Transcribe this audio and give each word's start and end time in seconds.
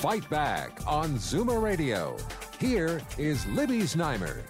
Fight 0.00 0.30
Back 0.30 0.80
on 0.86 1.16
Zoomer 1.16 1.62
Radio. 1.62 2.16
Here 2.58 3.02
is 3.18 3.46
Libby 3.48 3.80
Znaimer. 3.80 4.40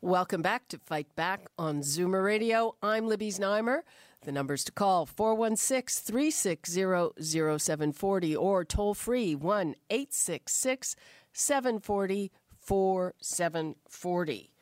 Welcome 0.00 0.42
back 0.42 0.68
to 0.68 0.78
Fight 0.78 1.12
Back 1.16 1.48
on 1.58 1.80
Zoomer 1.80 2.24
Radio. 2.24 2.76
I'm 2.84 3.08
Libby 3.08 3.32
Znaimer. 3.32 3.80
The 4.22 4.30
numbers 4.30 4.62
to 4.62 4.70
call 4.70 5.06
416 5.06 6.04
360 6.04 7.20
0740 7.20 8.36
or 8.36 8.64
toll 8.64 8.94
free 8.94 9.34
1 9.34 9.74
866 9.90 10.94
740 11.32 12.30
4740. 12.60 14.52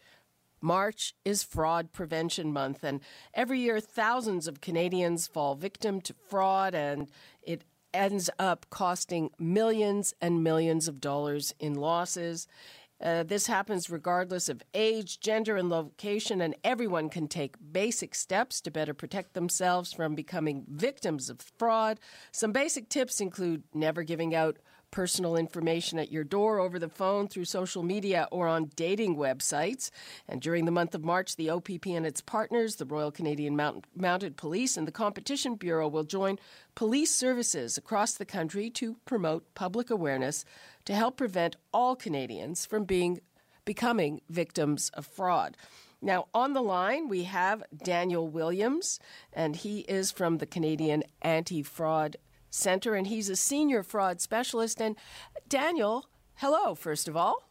March 0.62 1.14
is 1.22 1.42
Fraud 1.42 1.92
Prevention 1.92 2.50
Month, 2.50 2.82
and 2.82 3.00
every 3.34 3.60
year 3.60 3.78
thousands 3.78 4.48
of 4.48 4.62
Canadians 4.62 5.26
fall 5.26 5.54
victim 5.54 6.00
to 6.00 6.14
fraud, 6.14 6.74
and 6.74 7.10
it 7.42 7.62
ends 7.92 8.30
up 8.38 8.66
costing 8.70 9.30
millions 9.38 10.14
and 10.20 10.42
millions 10.42 10.88
of 10.88 11.00
dollars 11.00 11.54
in 11.58 11.74
losses. 11.74 12.46
Uh, 12.98 13.22
this 13.22 13.46
happens 13.46 13.90
regardless 13.90 14.48
of 14.48 14.62
age, 14.72 15.20
gender, 15.20 15.56
and 15.56 15.68
location, 15.68 16.40
and 16.40 16.54
everyone 16.64 17.10
can 17.10 17.28
take 17.28 17.56
basic 17.72 18.14
steps 18.14 18.60
to 18.60 18.70
better 18.70 18.94
protect 18.94 19.34
themselves 19.34 19.92
from 19.92 20.14
becoming 20.14 20.64
victims 20.66 21.28
of 21.28 21.40
fraud. 21.58 22.00
Some 22.32 22.52
basic 22.52 22.88
tips 22.88 23.20
include 23.20 23.64
never 23.74 24.02
giving 24.02 24.34
out 24.34 24.56
personal 24.90 25.36
information 25.36 25.98
at 25.98 26.12
your 26.12 26.24
door 26.24 26.58
over 26.58 26.78
the 26.78 26.88
phone, 26.88 27.28
through 27.28 27.44
social 27.44 27.82
media, 27.82 28.28
or 28.30 28.48
on 28.48 28.70
dating 28.76 29.16
websites. 29.16 29.90
And 30.28 30.40
during 30.40 30.64
the 30.64 30.70
month 30.70 30.94
of 30.94 31.04
March, 31.04 31.36
the 31.36 31.50
OPP 31.50 31.86
and 31.86 32.06
its 32.06 32.20
partners, 32.20 32.76
the 32.76 32.84
Royal 32.86 33.10
Canadian 33.10 33.56
Mount- 33.56 33.86
Mounted 33.94 34.36
Police 34.36 34.76
and 34.76 34.86
the 34.86 34.92
Competition 34.92 35.56
Bureau, 35.56 35.88
will 35.88 36.04
join 36.04 36.38
police 36.74 37.14
services 37.14 37.76
across 37.76 38.14
the 38.14 38.24
country 38.24 38.70
to 38.70 38.96
promote 39.04 39.54
public 39.54 39.90
awareness 39.90 40.44
to 40.84 40.94
help 40.94 41.16
prevent 41.16 41.56
all 41.72 41.96
Canadians 41.96 42.64
from 42.64 42.84
being 42.84 43.20
becoming 43.64 44.20
victims 44.30 44.90
of 44.94 45.04
fraud. 45.04 45.56
Now, 46.00 46.28
on 46.32 46.52
the 46.52 46.62
line, 46.62 47.08
we 47.08 47.24
have 47.24 47.64
Daniel 47.76 48.28
Williams, 48.28 49.00
and 49.32 49.56
he 49.56 49.80
is 49.80 50.12
from 50.12 50.38
the 50.38 50.46
Canadian 50.46 51.02
Anti 51.22 51.62
Fraud 51.62 52.16
Center, 52.56 52.94
and 52.94 53.06
he's 53.06 53.28
a 53.28 53.36
senior 53.36 53.82
fraud 53.82 54.20
specialist. 54.20 54.80
And 54.80 54.96
Daniel, 55.48 56.06
hello, 56.36 56.74
first 56.74 57.06
of 57.08 57.16
all. 57.16 57.48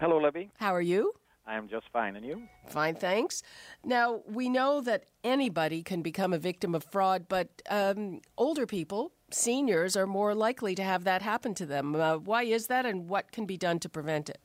Hello, 0.00 0.18
Libby. 0.18 0.50
How 0.58 0.74
are 0.74 0.80
you? 0.80 1.12
I 1.46 1.56
am 1.56 1.68
just 1.68 1.86
fine, 1.92 2.16
and 2.16 2.24
you? 2.24 2.44
Fine, 2.68 2.94
thanks. 2.94 3.42
Now, 3.84 4.22
we 4.26 4.48
know 4.48 4.80
that 4.80 5.04
anybody 5.22 5.82
can 5.82 6.00
become 6.00 6.32
a 6.32 6.38
victim 6.38 6.74
of 6.74 6.84
fraud, 6.84 7.26
but 7.28 7.60
um, 7.68 8.22
older 8.38 8.64
people, 8.64 9.12
seniors, 9.30 9.94
are 9.94 10.06
more 10.06 10.34
likely 10.34 10.74
to 10.74 10.82
have 10.82 11.04
that 11.04 11.20
happen 11.20 11.52
to 11.54 11.66
them. 11.66 11.94
Uh, 11.94 12.16
why 12.16 12.44
is 12.44 12.68
that, 12.68 12.86
and 12.86 13.08
what 13.08 13.30
can 13.30 13.44
be 13.44 13.58
done 13.58 13.78
to 13.80 13.90
prevent 13.90 14.30
it? 14.30 14.40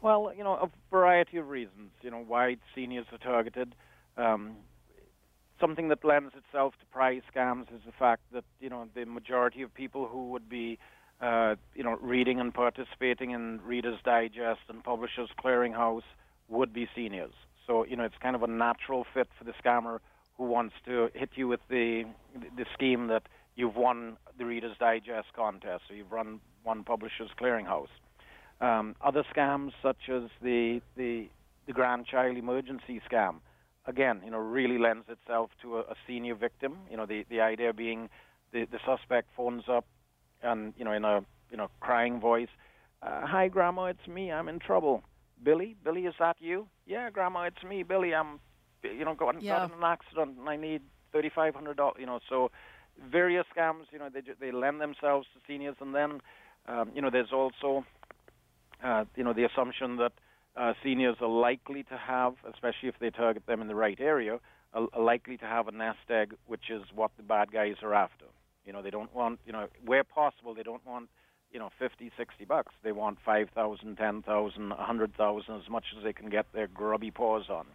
Well, 0.00 0.32
you 0.36 0.44
know, 0.44 0.54
a 0.54 0.70
variety 0.90 1.36
of 1.36 1.48
reasons. 1.48 1.90
You 2.00 2.10
know, 2.10 2.24
why 2.26 2.56
seniors 2.74 3.06
are 3.12 3.18
targeted. 3.18 3.74
Um, 4.16 4.56
something 5.64 5.88
that 5.88 6.04
lends 6.04 6.34
itself 6.34 6.74
to 6.78 6.84
prize 6.92 7.22
scams 7.34 7.62
is 7.74 7.80
the 7.86 7.92
fact 7.98 8.20
that 8.34 8.44
you 8.60 8.68
know 8.68 8.86
the 8.94 9.06
majority 9.06 9.62
of 9.62 9.72
people 9.72 10.06
who 10.06 10.28
would 10.28 10.46
be 10.46 10.78
uh, 11.22 11.54
you 11.74 11.82
know 11.82 11.96
reading 12.02 12.38
and 12.38 12.52
participating 12.52 13.30
in 13.30 13.60
Reader's 13.64 13.98
Digest 14.04 14.60
and 14.68 14.84
Publishers 14.84 15.30
Clearinghouse 15.42 16.02
would 16.50 16.74
be 16.74 16.86
seniors. 16.94 17.32
So 17.66 17.86
you 17.86 17.96
know 17.96 18.04
it's 18.04 18.20
kind 18.20 18.36
of 18.36 18.42
a 18.42 18.46
natural 18.46 19.06
fit 19.14 19.28
for 19.38 19.44
the 19.44 19.54
scammer 19.64 20.00
who 20.36 20.44
wants 20.44 20.74
to 20.84 21.08
hit 21.14 21.30
you 21.34 21.48
with 21.48 21.60
the 21.70 22.04
the 22.58 22.66
scheme 22.74 23.06
that 23.06 23.22
you've 23.56 23.76
won 23.76 24.18
the 24.36 24.44
Reader's 24.44 24.76
Digest 24.78 25.28
contest 25.34 25.84
or 25.88 25.96
you've 25.96 26.12
run 26.12 26.40
won 26.62 26.84
Publishers 26.84 27.30
Clearinghouse. 27.40 27.94
Um, 28.60 28.96
other 29.00 29.24
scams 29.34 29.72
such 29.82 30.10
as 30.10 30.24
the 30.42 30.82
the 30.94 31.28
the 31.66 31.72
grandchild 31.72 32.36
emergency 32.36 33.00
scam 33.10 33.36
again, 33.86 34.20
you 34.24 34.30
know, 34.30 34.38
really 34.38 34.78
lends 34.78 35.06
itself 35.08 35.50
to 35.62 35.78
a, 35.78 35.80
a 35.80 35.94
senior 36.06 36.34
victim. 36.34 36.78
You 36.90 36.96
know, 36.96 37.06
the 37.06 37.24
the 37.28 37.40
idea 37.40 37.72
being 37.72 38.08
the 38.52 38.66
the 38.70 38.78
suspect 38.86 39.28
phones 39.36 39.64
up 39.68 39.84
and 40.42 40.72
you 40.76 40.84
know 40.84 40.92
in 40.92 41.04
a 41.04 41.20
you 41.50 41.56
know 41.56 41.68
crying 41.80 42.20
voice, 42.20 42.48
uh, 43.02 43.26
"Hi, 43.26 43.48
Grandma, 43.48 43.84
it's 43.86 44.06
me. 44.06 44.30
I'm 44.32 44.48
in 44.48 44.58
trouble." 44.58 45.02
Billy, 45.42 45.76
Billy, 45.84 46.06
is 46.06 46.14
that 46.18 46.36
you? 46.40 46.68
Yeah, 46.86 47.10
Grandma, 47.10 47.42
it's 47.42 47.62
me, 47.62 47.82
Billy. 47.82 48.14
I'm, 48.14 48.40
you 48.82 49.04
know, 49.04 49.14
got, 49.14 49.42
Yeah. 49.42 49.58
got 49.58 49.70
in 49.70 49.76
an 49.78 49.84
accident 49.84 50.38
and 50.38 50.48
I 50.48 50.56
need 50.56 50.82
thirty 51.12 51.28
five 51.28 51.54
hundred 51.54 51.76
dollars. 51.76 51.96
You 51.98 52.06
know, 52.06 52.20
so 52.28 52.50
various 53.10 53.46
scams. 53.54 53.84
You 53.92 53.98
know, 53.98 54.08
they 54.08 54.22
they 54.40 54.52
lend 54.52 54.80
themselves 54.80 55.26
to 55.34 55.40
seniors, 55.46 55.76
and 55.80 55.94
then 55.94 56.20
um, 56.68 56.90
you 56.94 57.02
know 57.02 57.10
there's 57.10 57.32
also 57.32 57.84
uh, 58.82 59.04
you 59.16 59.24
know 59.24 59.32
the 59.32 59.44
assumption 59.44 59.96
that 59.96 60.12
uh, 60.56 60.72
seniors 60.82 61.16
are 61.20 61.28
likely 61.28 61.82
to 61.84 61.96
have, 61.96 62.34
especially 62.52 62.88
if 62.88 62.98
they 63.00 63.10
target 63.10 63.46
them 63.46 63.60
in 63.60 63.68
the 63.68 63.74
right 63.74 63.98
area, 64.00 64.38
are, 64.72 64.86
are 64.92 65.02
likely 65.02 65.36
to 65.38 65.44
have 65.44 65.68
a 65.68 65.72
nest 65.72 65.98
egg, 66.10 66.34
which 66.46 66.70
is 66.70 66.82
what 66.94 67.10
the 67.16 67.22
bad 67.22 67.52
guys 67.52 67.76
are 67.82 67.94
after. 67.94 68.26
You 68.64 68.72
know, 68.72 68.82
they 68.82 68.90
don't 68.90 69.14
want, 69.14 69.40
you 69.46 69.52
know, 69.52 69.68
where 69.84 70.04
possible, 70.04 70.54
they 70.54 70.62
don't 70.62 70.84
want, 70.86 71.08
you 71.52 71.58
know, 71.58 71.70
50, 71.78 72.10
60 72.16 72.44
bucks. 72.44 72.72
They 72.82 72.92
want 72.92 73.18
5,000, 73.24 73.96
10,000, 73.96 74.68
100,000, 74.68 75.54
as 75.54 75.70
much 75.70 75.84
as 75.96 76.02
they 76.02 76.12
can 76.12 76.30
get 76.30 76.46
their 76.52 76.66
grubby 76.66 77.10
paws 77.10 77.48
on. 77.48 77.66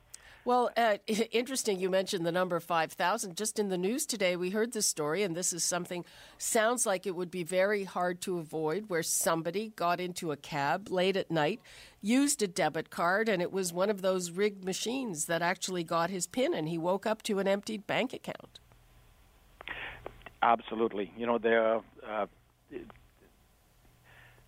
Well, 0.45 0.69
uh, 0.77 0.97
interesting 1.31 1.79
you 1.79 1.89
mentioned 1.89 2.25
the 2.25 2.31
number 2.31 2.59
5,000. 2.59 3.35
Just 3.35 3.59
in 3.59 3.69
the 3.69 3.77
news 3.77 4.05
today, 4.05 4.35
we 4.35 4.49
heard 4.49 4.73
this 4.73 4.87
story, 4.87 5.23
and 5.23 5.35
this 5.35 5.53
is 5.53 5.63
something 5.63 6.05
sounds 6.37 6.85
like 6.85 7.05
it 7.05 7.15
would 7.15 7.31
be 7.31 7.43
very 7.43 7.83
hard 7.83 8.21
to 8.21 8.39
avoid 8.39 8.85
where 8.87 9.03
somebody 9.03 9.73
got 9.75 9.99
into 9.99 10.31
a 10.31 10.37
cab 10.37 10.89
late 10.89 11.17
at 11.17 11.29
night, 11.29 11.59
used 12.01 12.41
a 12.41 12.47
debit 12.47 12.89
card, 12.89 13.27
and 13.27 13.41
it 13.41 13.51
was 13.51 13.73
one 13.73 13.89
of 13.89 14.01
those 14.01 14.31
rigged 14.31 14.63
machines 14.63 15.25
that 15.25 15.41
actually 15.41 15.83
got 15.83 16.09
his 16.09 16.27
PIN, 16.27 16.53
and 16.53 16.69
he 16.69 16.77
woke 16.77 17.05
up 17.05 17.21
to 17.23 17.39
an 17.39 17.47
emptied 17.47 17.85
bank 17.85 18.13
account. 18.13 18.59
Absolutely. 20.41 21.11
You 21.17 21.25
know, 21.25 21.37
there 21.37 21.65
are 21.65 21.83
uh, 22.07 22.25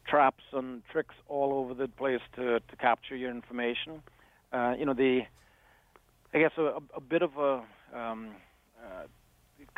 traps 0.08 0.44
and 0.54 0.82
tricks 0.90 1.16
all 1.28 1.54
over 1.54 1.74
the 1.74 1.90
place 1.90 2.22
to, 2.36 2.60
to 2.62 2.76
capture 2.78 3.16
your 3.16 3.30
information. 3.30 4.02
Uh, 4.54 4.76
you 4.78 4.86
know, 4.86 4.94
the 4.94 5.22
I 6.34 6.40
guess 6.40 6.52
a, 6.58 6.80
a 6.96 7.02
bit 7.02 7.22
of 7.22 7.38
a 7.38 7.64
um, 7.98 8.30
uh, 8.82 9.04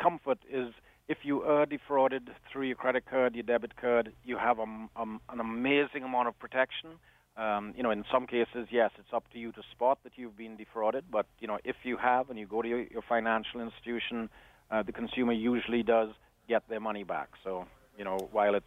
comfort 0.00 0.38
is 0.50 0.68
if 1.08 1.18
you 1.22 1.42
are 1.42 1.66
defrauded 1.66 2.30
through 2.50 2.66
your 2.66 2.76
credit 2.76 3.04
card, 3.10 3.34
your 3.34 3.42
debit 3.42 3.76
card, 3.76 4.12
you 4.24 4.38
have 4.38 4.58
a, 4.58 4.62
um, 4.62 5.20
an 5.28 5.40
amazing 5.40 6.04
amount 6.04 6.28
of 6.28 6.38
protection. 6.38 6.90
Um, 7.36 7.74
you 7.76 7.82
know, 7.82 7.90
in 7.90 8.04
some 8.12 8.26
cases, 8.26 8.68
yes, 8.70 8.90
it's 8.98 9.12
up 9.12 9.24
to 9.32 9.38
you 9.38 9.50
to 9.52 9.62
spot 9.72 9.98
that 10.04 10.12
you've 10.16 10.36
been 10.36 10.56
defrauded. 10.56 11.04
But 11.10 11.26
you 11.40 11.48
know, 11.48 11.58
if 11.64 11.76
you 11.82 11.96
have, 11.96 12.30
and 12.30 12.38
you 12.38 12.46
go 12.46 12.62
to 12.62 12.68
your, 12.68 12.82
your 12.84 13.02
financial 13.08 13.60
institution, 13.60 14.30
uh, 14.70 14.84
the 14.84 14.92
consumer 14.92 15.32
usually 15.32 15.82
does 15.82 16.10
get 16.48 16.62
their 16.68 16.80
money 16.80 17.02
back. 17.02 17.30
So 17.42 17.66
you 17.98 18.04
know, 18.04 18.28
while 18.30 18.54
it's 18.54 18.66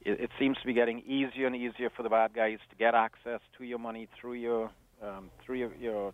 it, 0.00 0.20
it 0.20 0.30
seems 0.38 0.56
to 0.58 0.66
be 0.66 0.72
getting 0.72 1.00
easier 1.00 1.46
and 1.46 1.54
easier 1.54 1.90
for 1.96 2.02
the 2.02 2.08
bad 2.08 2.34
guys 2.34 2.58
to 2.70 2.76
get 2.76 2.96
access 2.96 3.40
to 3.58 3.64
your 3.64 3.78
money 3.78 4.08
through 4.20 4.34
your 4.34 4.70
um, 5.00 5.30
through 5.44 5.58
your, 5.58 5.74
your 5.76 6.12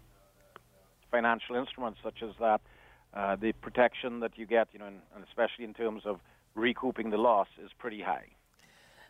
financial 1.17 1.57
instruments 1.57 1.99
such 2.03 2.23
as 2.23 2.31
that, 2.39 2.61
uh, 3.15 3.37
the 3.37 3.53
protection 3.53 4.21
that 4.21 4.33
you 4.37 4.47
get, 4.47 4.69
you 4.73 4.79
know, 4.79 4.87
and, 4.87 5.01
and 5.15 5.25
especially 5.25 5.65
in 5.65 5.73
terms 5.73 6.03
of 6.05 6.21
recouping 6.55 7.09
the 7.11 7.17
loss, 7.17 7.49
is 7.65 7.71
pretty 7.79 8.03
high. 8.03 8.29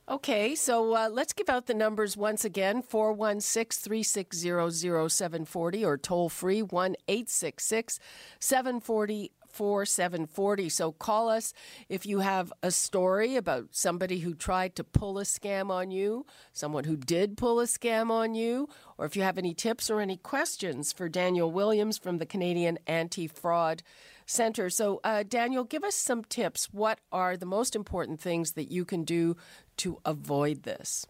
Okay, 0.08 0.54
so 0.54 0.94
uh, 0.94 1.08
let's 1.10 1.32
give 1.32 1.48
out 1.48 1.66
the 1.66 1.74
numbers 1.74 2.16
once 2.16 2.44
again 2.44 2.80
416 2.80 3.82
360 3.82 5.08
0740 5.08 5.84
or 5.84 5.98
toll 5.98 6.28
free 6.28 6.62
1 6.62 6.94
866 7.08 7.98
740 8.38 9.32
4740. 9.56 10.68
So 10.68 10.92
call 10.92 11.28
us 11.28 11.52
if 11.88 12.04
you 12.06 12.20
have 12.20 12.52
a 12.62 12.70
story 12.70 13.36
about 13.36 13.68
somebody 13.72 14.20
who 14.20 14.34
tried 14.34 14.76
to 14.76 14.84
pull 14.84 15.18
a 15.18 15.24
scam 15.24 15.70
on 15.70 15.90
you, 15.90 16.26
someone 16.52 16.84
who 16.84 16.96
did 16.96 17.36
pull 17.36 17.58
a 17.60 17.64
scam 17.64 18.10
on 18.10 18.34
you, 18.34 18.68
or 18.98 19.06
if 19.06 19.16
you 19.16 19.22
have 19.22 19.38
any 19.38 19.54
tips 19.54 19.90
or 19.90 20.00
any 20.00 20.16
questions 20.16 20.92
for 20.92 21.08
Daniel 21.08 21.50
Williams 21.50 21.98
from 21.98 22.18
the 22.18 22.26
Canadian 22.26 22.78
Anti 22.86 23.26
Fraud 23.26 23.82
center. 24.26 24.68
So, 24.68 25.00
uh, 25.04 25.22
Daniel, 25.26 25.64
give 25.64 25.84
us 25.84 25.94
some 25.94 26.24
tips. 26.24 26.68
What 26.72 26.98
are 27.10 27.36
the 27.36 27.46
most 27.46 27.74
important 27.74 28.20
things 28.20 28.52
that 28.52 28.70
you 28.70 28.84
can 28.84 29.04
do 29.04 29.36
to 29.78 29.98
avoid 30.04 30.64
this? 30.64 31.06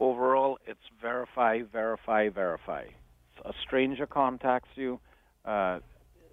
Overall, 0.00 0.58
it's 0.66 0.80
verify, 1.00 1.62
verify, 1.62 2.28
verify. 2.28 2.84
A 3.44 3.52
stranger 3.64 4.06
contacts 4.06 4.70
you 4.74 5.00
uh, 5.44 5.80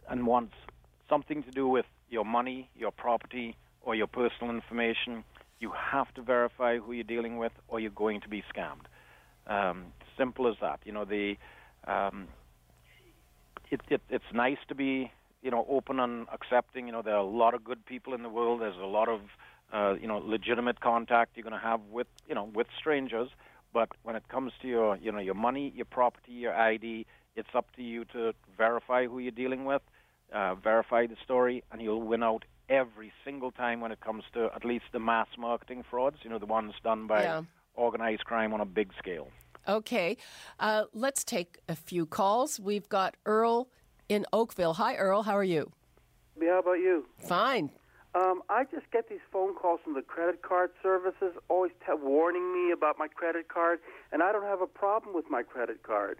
and 0.09 0.25
wants 0.25 0.53
something 1.09 1.43
to 1.43 1.51
do 1.51 1.67
with 1.67 1.85
your 2.09 2.25
money, 2.25 2.69
your 2.75 2.91
property, 2.91 3.55
or 3.81 3.95
your 3.95 4.07
personal 4.07 4.53
information. 4.53 5.23
You 5.59 5.71
have 5.91 6.13
to 6.15 6.21
verify 6.21 6.77
who 6.77 6.91
you're 6.91 7.03
dealing 7.03 7.37
with, 7.37 7.51
or 7.67 7.79
you're 7.79 7.91
going 7.91 8.21
to 8.21 8.29
be 8.29 8.43
scammed. 8.53 8.85
Um, 9.47 9.85
simple 10.17 10.47
as 10.47 10.55
that. 10.61 10.79
You 10.85 10.91
know, 10.91 11.05
the 11.05 11.37
um, 11.87 12.27
it, 13.71 13.81
it, 13.89 14.01
it's 14.09 14.31
nice 14.33 14.57
to 14.67 14.75
be 14.75 15.11
you 15.41 15.51
know 15.51 15.65
open 15.69 15.99
and 15.99 16.27
accepting. 16.33 16.87
You 16.87 16.93
know, 16.93 17.01
there 17.01 17.15
are 17.15 17.19
a 17.19 17.23
lot 17.43 17.53
of 17.53 17.63
good 17.63 17.85
people 17.85 18.13
in 18.13 18.23
the 18.23 18.29
world. 18.29 18.61
There's 18.61 18.77
a 18.77 18.85
lot 18.85 19.07
of 19.07 19.21
uh, 19.73 19.95
you 19.99 20.07
know 20.07 20.17
legitimate 20.17 20.79
contact 20.81 21.31
you're 21.35 21.43
going 21.43 21.59
to 21.59 21.65
have 21.65 21.81
with 21.91 22.07
you 22.27 22.35
know 22.35 22.49
with 22.53 22.67
strangers. 22.77 23.29
But 23.73 23.89
when 24.03 24.15
it 24.15 24.27
comes 24.29 24.53
to 24.61 24.67
your 24.67 24.97
you 24.97 25.11
know 25.11 25.19
your 25.19 25.35
money, 25.35 25.73
your 25.75 25.85
property, 25.85 26.31
your 26.33 26.53
ID, 26.55 27.05
it's 27.35 27.49
up 27.53 27.67
to 27.75 27.83
you 27.83 28.05
to 28.05 28.33
verify 28.57 29.07
who 29.07 29.19
you're 29.19 29.31
dealing 29.31 29.65
with, 29.65 29.81
uh, 30.33 30.55
verify 30.55 31.07
the 31.07 31.15
story, 31.23 31.63
and 31.71 31.81
you'll 31.81 32.01
win 32.01 32.23
out 32.23 32.45
every 32.69 33.11
single 33.23 33.51
time 33.51 33.79
when 33.81 33.91
it 33.91 33.99
comes 33.99 34.23
to 34.33 34.49
at 34.55 34.65
least 34.65 34.85
the 34.91 34.99
mass 34.99 35.27
marketing 35.37 35.83
frauds. 35.89 36.17
You 36.23 36.29
know, 36.29 36.39
the 36.39 36.45
ones 36.45 36.73
done 36.83 37.07
by 37.07 37.23
Yeah. 37.23 37.41
organized 37.75 38.25
crime 38.25 38.53
on 38.53 38.61
a 38.61 38.65
big 38.65 38.91
scale. 38.97 39.29
Okay, 39.67 40.17
uh, 40.59 40.85
let's 40.93 41.23
take 41.23 41.57
a 41.67 41.75
few 41.75 42.05
calls. 42.05 42.59
We've 42.59 42.87
got 42.87 43.15
Earl 43.25 43.67
in 44.07 44.25
Oakville. 44.31 44.75
Hi, 44.75 44.95
Earl. 44.95 45.23
How 45.23 45.35
are 45.35 45.43
you? 45.43 45.71
How 46.39 46.59
about 46.59 46.73
you? 46.79 47.05
Fine. 47.17 47.71
Um, 48.13 48.41
I 48.49 48.63
just 48.65 48.89
get 48.91 49.09
these 49.09 49.19
phone 49.31 49.55
calls 49.55 49.81
from 49.83 49.93
the 49.93 50.01
credit 50.01 50.41
card 50.41 50.71
services, 50.81 51.33
always 51.49 51.71
t- 51.85 51.91
warning 52.01 52.53
me 52.53 52.71
about 52.71 52.97
my 52.97 53.07
credit 53.07 53.49
card, 53.49 53.79
and 54.11 54.23
I 54.23 54.31
don't 54.31 54.43
have 54.43 54.61
a 54.61 54.67
problem 54.67 55.13
with 55.13 55.29
my 55.29 55.43
credit 55.43 55.83
card. 55.83 56.19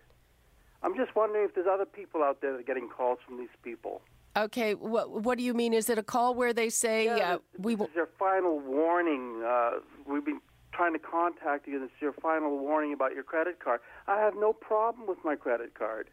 I'm 0.86 0.96
just 0.96 1.16
wondering 1.16 1.46
if 1.46 1.56
there's 1.56 1.66
other 1.68 1.86
people 1.86 2.22
out 2.24 2.42
there 2.42 2.52
that 2.54 2.60
are 2.60 2.64
getting 2.64 2.88
calls 2.90 3.18
from 3.26 3.40
these 3.40 3.50
people. 3.64 4.02
Okay, 4.38 4.76
what 4.76 5.24
what 5.24 5.38
do 5.40 5.44
you 5.44 5.54
mean? 5.54 5.74
Is 5.74 5.90
it 5.90 5.98
a 5.98 6.04
call 6.04 6.36
where 6.36 6.54
they 6.54 6.70
say 6.70 7.08
uh, 7.08 7.40
we 7.58 7.74
this 7.74 7.80
will? 7.80 7.88
is 7.88 7.96
your 7.96 8.10
final 8.20 8.60
warning. 8.60 9.42
Uh, 9.44 9.72
we've 10.06 10.24
been 10.26 10.42
trying 10.74 10.94
to 10.94 11.00
contact 11.00 11.68
you. 11.68 11.80
This 11.80 11.88
is 11.88 12.02
your 12.02 12.14
final 12.14 12.60
warning 12.60 12.94
about 12.94 13.14
your 13.16 13.24
credit 13.24 13.60
card. 13.60 13.80
I 14.08 14.20
have 14.20 14.36
no 14.36 14.54
problem 14.54 15.08
with 15.08 15.18
my 15.24 15.36
credit 15.36 15.74
card. 15.74 16.10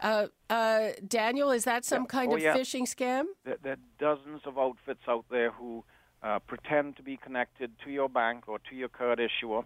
Uh, 0.00 0.26
uh, 0.48 0.88
Daniel, 1.06 1.50
is 1.52 1.64
that 1.64 1.84
some 1.84 2.06
kind 2.06 2.32
Oh, 2.32 2.36
of 2.36 2.42
yeah. 2.42 2.56
phishing 2.56 2.84
scam? 2.94 3.24
There, 3.44 3.58
there 3.62 3.72
are 3.74 3.76
dozens 3.98 4.40
of 4.46 4.58
outfits 4.58 5.02
out 5.06 5.26
there 5.30 5.50
who 5.52 5.84
uh, 6.22 6.38
pretend 6.40 6.96
to 6.96 7.02
be 7.02 7.16
connected 7.18 7.70
to 7.84 7.90
your 7.90 8.08
bank 8.08 8.48
or 8.48 8.58
to 8.70 8.74
your 8.74 8.88
card 8.88 9.20
issuer, 9.20 9.62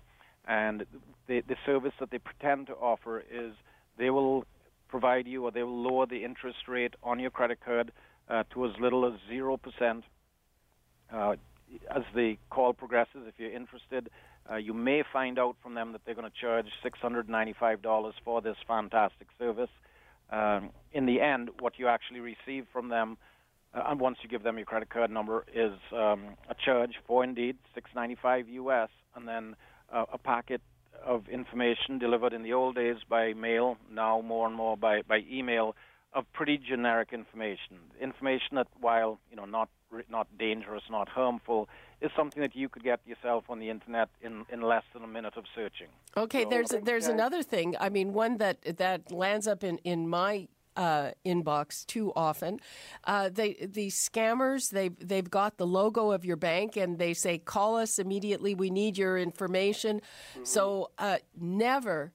and 0.47 0.85
the, 1.29 1.41
the 1.47 1.57
service 1.65 1.93
that 2.01 2.11
they 2.11 2.19
pretend 2.19 2.67
to 2.67 2.75
offer 2.75 3.21
is 3.31 3.53
they 3.99 4.11
will 4.11 4.45
provide 4.89 5.27
you 5.27 5.45
or 5.45 5.51
they 5.51 5.63
will 5.63 5.83
lower 5.83 6.07
the 6.07 6.25
interest 6.25 6.69
rate 6.69 6.95
on 7.03 7.19
your 7.19 7.31
credit 7.31 7.59
card 7.65 7.93
uh, 8.29 8.45
to 8.53 8.65
as 8.67 8.73
little 8.81 9.07
as 9.07 9.15
zero 9.29 9.57
percent. 9.57 10.05
Uh, 11.13 11.35
as 11.95 12.03
the 12.15 12.37
call 12.51 12.73
progresses, 12.73 13.23
if 13.27 13.35
you're 13.39 13.53
interested, 13.53 14.09
uh, 14.51 14.57
you 14.57 14.75
may 14.75 15.03
find 15.13 15.39
out 15.39 15.57
from 15.63 15.75
them 15.75 15.93
that 15.93 16.03
they're 16.05 16.15
going 16.15 16.31
to 16.31 16.41
charge 16.41 16.67
$695 16.85 18.13
for 18.25 18.41
this 18.43 18.57
fantastic 18.67 19.29
service. 19.39 19.71
Um, 20.31 20.71
in 20.93 21.07
the 21.07 21.21
end, 21.21 21.51
what 21.61 21.79
you 21.79 21.89
actually 21.89 22.21
receive 22.21 22.67
from 22.73 22.89
them, 22.89 23.17
uh, 23.75 23.85
and 23.89 24.01
once 24.01 24.19
you 24.23 24.29
give 24.29 24.43
them 24.43 24.57
your 24.57 24.67
credit 24.67 24.91
card 24.91 25.11
number, 25.11 25.45
is 25.55 25.73
um, 25.93 26.37
a 26.49 26.55
charge 26.65 26.93
for 27.07 27.25
indeed 27.25 27.57
695 27.75 28.49
US, 28.49 28.91
and 29.17 29.27
then 29.27 29.57
uh, 29.93 30.05
a 30.13 30.19
packet 30.19 30.61
of 31.05 31.29
information 31.29 31.99
delivered 31.99 32.33
in 32.33 32.43
the 32.43 32.53
old 32.53 32.75
days 32.77 32.97
by 33.09 33.33
mail, 33.33 33.77
now 33.91 34.21
more 34.21 34.47
and 34.47 34.57
more 34.57 34.77
by, 34.77 35.03
by 35.03 35.23
email, 35.31 35.75
of 36.13 36.25
pretty 36.33 36.59
generic 36.59 37.13
information. 37.13 37.79
Information 38.01 38.57
that, 38.57 38.69
while 38.81 39.19
you 39.31 39.37
know 39.37 39.45
not 39.45 39.69
not 40.11 40.27
dangerous, 40.39 40.83
not 40.91 41.09
harmful, 41.09 41.69
is 42.01 42.11
something 42.17 42.41
that 42.41 42.57
you 42.57 42.69
could 42.69 42.83
get 42.83 43.01
yourself 43.07 43.45
on 43.49 43.59
the 43.59 43.71
internet 43.71 44.09
in, 44.23 44.45
in 44.53 44.61
less 44.61 44.83
than 44.93 45.05
a 45.05 45.07
minute 45.07 45.35
of 45.37 45.45
searching. 45.55 45.89
Okay, 46.17 46.45
there's 46.45 46.71
there's 46.83 47.07
another 47.07 47.43
thing. 47.43 47.77
I 47.79 47.89
mean, 47.89 48.13
one 48.13 48.39
that 48.39 48.77
that 48.79 49.13
lands 49.13 49.47
up 49.47 49.63
in 49.65 49.79
in 49.79 50.09
my 50.09 50.49
uh, 50.77 51.11
inbox 51.25 51.87
too 51.87 52.13
often. 52.17 52.61
Uh, 53.05 53.29
they 53.33 53.55
the 53.55 53.89
scammers 53.89 54.71
they 54.71 54.89
they've 54.89 55.31
got 55.31 55.57
the 55.59 55.67
logo 55.67 56.11
of 56.11 56.25
your 56.25 56.37
bank 56.37 56.77
and 56.77 56.99
they 56.99 57.15
say 57.15 57.39
call 57.39 57.77
us 57.77 57.99
immediately. 57.99 58.55
We 58.55 58.71
need 58.71 58.99
your 58.99 59.17
information. 59.19 60.01
So 60.43 60.91
uh, 60.99 61.19
never. 61.39 62.13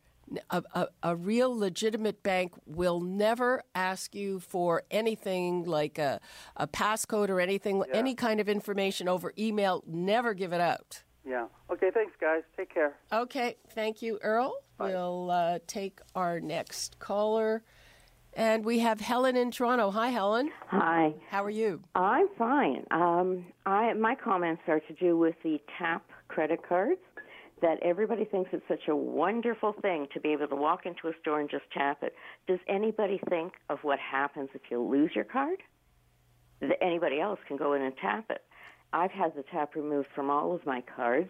A, 0.51 0.61
a, 0.75 0.88
a 1.01 1.15
real 1.15 1.57
legitimate 1.57 2.21
bank 2.21 2.53
will 2.67 3.01
never 3.01 3.63
ask 3.73 4.13
you 4.13 4.39
for 4.39 4.83
anything 4.91 5.63
like 5.63 5.97
a, 5.97 6.19
a 6.56 6.67
passcode 6.67 7.29
or 7.29 7.39
anything, 7.39 7.83
any 7.94 8.13
kind 8.13 8.39
of 8.39 8.47
information 8.47 9.07
over 9.07 9.33
email. 9.39 9.83
Never 9.88 10.35
give 10.35 10.53
it 10.53 10.61
out. 10.61 11.01
Yeah. 11.25 11.47
Okay. 11.71 11.89
Thanks, 11.91 12.13
guys. 12.21 12.44
Take 12.56 12.71
care. 12.71 12.95
Okay, 13.11 13.57
thank 13.71 14.03
you, 14.03 14.19
Earl. 14.21 14.53
We'll 14.79 15.31
uh, 15.31 15.59
take 15.65 16.00
our 16.13 16.39
next 16.39 17.00
caller. 17.00 17.63
And 18.33 18.63
we 18.63 18.79
have 18.79 18.99
Helen 18.99 19.35
in 19.35 19.51
Toronto. 19.51 19.89
Hi, 19.91 20.09
Helen. 20.09 20.51
Hi, 20.67 21.13
How 21.29 21.43
are 21.43 21.49
you? 21.49 21.81
I'm 21.95 22.27
fine. 22.37 22.85
Um, 22.91 23.45
I 23.65 23.93
my 23.93 24.15
comments 24.15 24.61
are 24.67 24.79
to 24.79 24.93
do 24.93 25.17
with 25.17 25.35
the 25.43 25.59
tap 25.77 26.03
credit 26.27 26.59
cards. 26.67 27.01
That 27.61 27.77
everybody 27.81 28.23
thinks 28.23 28.51
it's 28.53 28.63
such 28.69 28.87
a 28.87 28.95
wonderful 28.95 29.73
thing 29.81 30.07
to 30.13 30.21
be 30.21 30.29
able 30.29 30.47
to 30.47 30.55
walk 30.55 30.85
into 30.85 31.09
a 31.09 31.11
store 31.19 31.41
and 31.41 31.49
just 31.49 31.65
tap 31.73 32.03
it. 32.03 32.15
Does 32.47 32.59
anybody 32.69 33.19
think 33.29 33.53
of 33.69 33.79
what 33.81 33.99
happens 33.99 34.47
if 34.53 34.61
you 34.71 34.81
lose 34.81 35.11
your 35.13 35.25
card? 35.25 35.61
That 36.61 36.81
anybody 36.81 37.19
else 37.19 37.39
can 37.49 37.57
go 37.57 37.73
in 37.73 37.81
and 37.81 37.93
tap 38.01 38.27
it. 38.29 38.43
I've 38.93 39.11
had 39.11 39.35
the 39.35 39.43
tap 39.51 39.75
removed 39.75 40.07
from 40.15 40.29
all 40.29 40.55
of 40.55 40.65
my 40.65 40.81
cards 40.95 41.29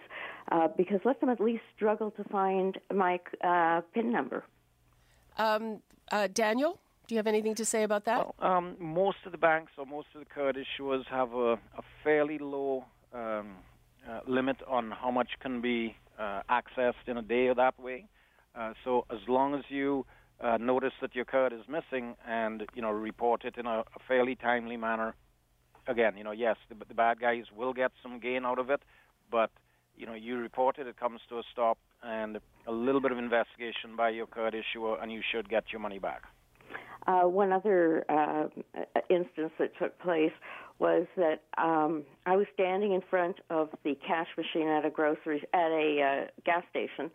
uh, 0.52 0.68
because 0.78 1.00
let 1.04 1.20
them 1.20 1.30
at 1.30 1.40
least 1.40 1.64
struggle 1.76 2.12
to 2.12 2.24
find 2.26 2.78
my 2.94 3.20
uh, 3.44 3.82
PIN 3.96 4.12
number. 4.12 4.44
Um, 5.38 5.80
uh, 6.12 6.28
Daniel, 6.32 6.80
do 7.10 7.16
you 7.16 7.18
have 7.18 7.28
anything 7.28 7.56
to 7.56 7.66
say 7.66 7.82
about 7.82 8.06
that? 8.06 8.20
Well, 8.20 8.36
um, 8.40 8.76
most 8.80 9.18
of 9.26 9.32
the 9.32 9.38
banks 9.40 9.72
or 9.80 9.86
most 9.86 10.10
of 10.14 10.20
the 10.20 10.28
card 10.28 10.56
issuers 10.56 11.06
have 11.08 11.34
a, 11.34 11.54
a 11.54 11.84
fairly 12.04 12.38
low 12.38 12.86
um, 13.14 13.56
uh, 14.08 14.20
limit 14.28 14.58
on 14.68 14.92
how 14.92 15.10
much 15.10 15.32
can 15.42 15.60
be 15.60 15.96
uh, 16.20 16.42
accessed 16.52 17.08
in 17.08 17.18
a 17.18 17.24
day 17.24 17.48
or 17.48 17.56
that 17.56 17.80
way. 17.80 18.06
Uh, 18.56 18.74
so 18.84 19.06
as 19.12 19.18
long 19.28 19.56
as 19.56 19.64
you 19.70 20.06
uh, 20.40 20.58
notice 20.58 20.94
that 21.02 21.16
your 21.16 21.26
card 21.26 21.52
is 21.52 21.62
missing 21.68 22.16
and 22.28 22.68
you 22.76 22.82
know 22.82 22.92
report 22.92 23.44
it 23.44 23.56
in 23.58 23.66
a, 23.66 23.80
a 23.80 24.00
fairly 24.08 24.36
timely 24.36 24.78
manner, 24.78 25.16
again, 25.88 26.16
you 26.16 26.24
know, 26.24 26.32
yes, 26.32 26.58
the, 26.70 26.76
the 26.88 26.94
bad 26.94 27.20
guys 27.20 27.46
will 27.58 27.74
get 27.74 27.92
some 28.04 28.20
gain 28.20 28.46
out 28.46 28.60
of 28.60 28.70
it, 28.70 28.82
but 29.32 29.50
you 29.98 30.06
know, 30.06 30.14
you 30.14 30.38
report 30.38 30.78
it, 30.78 30.86
it 30.86 30.98
comes 31.00 31.22
to 31.30 31.40
a 31.40 31.44
stop, 31.52 31.80
and 32.04 32.40
a 32.68 32.72
little 32.72 33.02
bit 33.02 33.12
of 33.12 33.18
investigation 33.18 33.96
by 33.98 34.10
your 34.10 34.28
card 34.28 34.54
issuer, 34.54 35.02
and 35.02 35.12
you 35.12 35.22
should 35.32 35.50
get 35.50 35.64
your 35.72 35.82
money 35.82 35.98
back. 35.98 36.22
Uh, 37.08 37.22
one 37.22 37.52
other 37.52 38.06
uh, 38.10 38.48
instance 39.10 39.52
that 39.58 39.72
took 39.80 39.98
place 40.00 40.32
was 40.78 41.08
that 41.18 41.42
um, 41.58 42.04
I 42.26 42.36
was 42.36 42.46
standing 42.54 42.94
in 42.94 43.02
front 43.10 43.38
of 43.50 43.70
the 43.84 43.96
cash 44.06 44.28
machine 44.38 44.68
at 44.68 44.86
a 44.86 44.90
grocery 44.90 45.44
at 45.54 45.72
a 45.72 46.02
uh, 46.02 46.28
gas 46.46 46.64
station, 46.70 47.10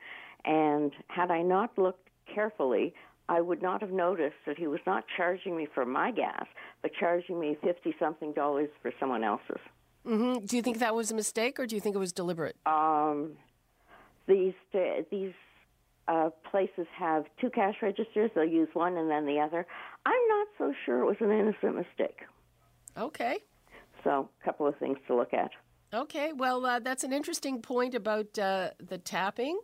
and 0.45 0.93
had 1.09 1.31
I 1.31 1.43
not 1.43 1.77
looked 1.79 2.09
carefully, 2.33 2.95
I 3.29 3.41
would 3.41 3.63
not 3.63 3.81
have 3.81 3.91
noticed 3.91 4.37
that 4.47 4.59
he 4.59 4.67
was 4.67 4.81
not 4.87 5.05
charging 5.17 5.57
me 5.57 5.67
for 5.73 5.87
my 5.87 6.11
gas, 6.11 6.47
but 6.83 6.91
charging 6.99 7.41
me 7.41 7.57
fifty 7.63 7.95
something 7.99 8.33
dollars 8.33 8.71
for 8.83 8.93
someone 9.01 9.25
else's. 9.25 9.61
hmm 10.05 10.39
Do 10.45 10.57
you 10.57 10.63
think 10.63 10.79
that 10.79 10.95
was 10.95 11.11
a 11.11 11.15
mistake, 11.15 11.59
or 11.59 11.67
do 11.67 11.75
you 11.75 11.81
think 11.81 11.95
it 11.95 12.01
was 12.01 12.13
deliberate? 12.13 12.57
Um, 12.67 13.33
these 14.27 14.55
these 15.11 15.33
uh, 16.09 16.31
places 16.51 16.87
have 16.97 17.25
two 17.41 17.51
cash 17.51 17.77
registers. 17.83 18.31
They'll 18.35 18.45
use 18.45 18.69
one 18.73 18.97
and 18.97 19.11
then 19.11 19.27
the 19.27 19.41
other. 19.41 19.67
I'm 20.07 20.29
not 20.29 20.49
so 20.59 20.73
sure 20.85 21.01
it 21.01 21.07
was 21.07 21.17
an 21.21 21.31
innocent 21.31 21.77
mistake. 21.77 22.21
Okay. 22.97 23.39
So, 24.03 24.29
a 24.41 24.45
couple 24.45 24.67
of 24.67 24.77
things 24.77 24.99
to 25.07 25.17
look 25.17 25.33
at. 25.33 25.51
Okay. 25.93 26.33
Well, 26.33 26.65
uh, 26.67 26.79
that's 26.81 27.05
an 27.05 27.13
interesting 27.13 27.63
point 27.63 27.95
about 27.95 28.39
uh, 28.39 28.71
the 28.79 28.99
tapping. 28.99 29.59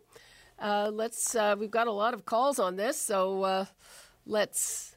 Uh, 0.59 0.89
let's. 0.91 1.35
Uh, 1.35 1.55
we've 1.57 1.71
got 1.71 1.87
a 1.87 1.91
lot 1.91 2.13
of 2.13 2.25
calls 2.25 2.59
on 2.59 2.75
this, 2.75 2.99
so 2.99 3.43
uh, 3.43 3.65
let's 4.25 4.95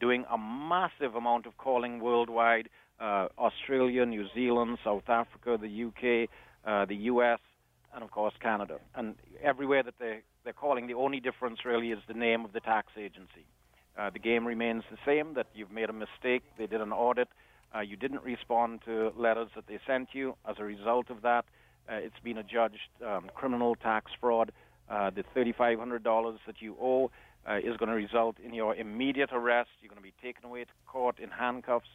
doing 0.00 0.24
a 0.32 0.38
massive 0.38 1.14
amount 1.14 1.46
of 1.46 1.56
calling 1.56 2.00
worldwide 2.00 2.68
uh, 3.00 3.26
Australia, 3.38 4.06
New 4.06 4.26
Zealand, 4.34 4.78
South 4.84 5.08
Africa, 5.08 5.58
the 5.60 5.84
UK, 5.84 6.28
uh, 6.64 6.84
the 6.86 6.94
US, 7.06 7.40
and 7.94 8.04
of 8.04 8.10
course 8.10 8.34
Canada. 8.40 8.78
And 8.94 9.16
everywhere 9.42 9.82
that 9.82 9.94
they, 9.98 10.20
they're 10.44 10.52
calling, 10.52 10.86
the 10.86 10.94
only 10.94 11.20
difference 11.20 11.64
really 11.64 11.90
is 11.90 11.98
the 12.06 12.14
name 12.14 12.44
of 12.44 12.52
the 12.52 12.60
tax 12.60 12.92
agency. 12.96 13.44
Uh, 13.98 14.10
the 14.10 14.18
game 14.18 14.46
remains 14.46 14.84
the 14.90 14.98
same 15.04 15.34
that 15.34 15.48
you've 15.54 15.72
made 15.72 15.90
a 15.90 15.92
mistake, 15.92 16.42
they 16.56 16.66
did 16.66 16.80
an 16.80 16.92
audit, 16.92 17.28
uh, 17.74 17.80
you 17.80 17.96
didn't 17.96 18.22
respond 18.22 18.80
to 18.84 19.12
letters 19.16 19.48
that 19.54 19.66
they 19.66 19.78
sent 19.86 20.10
you. 20.12 20.36
As 20.48 20.56
a 20.58 20.64
result 20.64 21.10
of 21.10 21.22
that, 21.22 21.44
uh, 21.88 21.94
it's 21.94 22.18
been 22.22 22.38
adjudged 22.38 22.88
um, 23.04 23.30
criminal 23.34 23.74
tax 23.74 24.12
fraud. 24.20 24.52
Uh, 24.88 25.10
the 25.10 25.24
$3,500 25.34 26.38
that 26.46 26.60
you 26.60 26.76
owe 26.80 27.10
uh, 27.48 27.56
is 27.56 27.76
going 27.76 27.88
to 27.88 27.94
result 27.94 28.36
in 28.44 28.52
your 28.52 28.74
immediate 28.74 29.30
arrest. 29.32 29.70
You're 29.80 29.88
going 29.88 29.96
to 29.96 30.02
be 30.02 30.14
taken 30.22 30.44
away 30.44 30.64
to 30.64 30.70
court 30.86 31.18
in 31.18 31.30
handcuffs. 31.30 31.88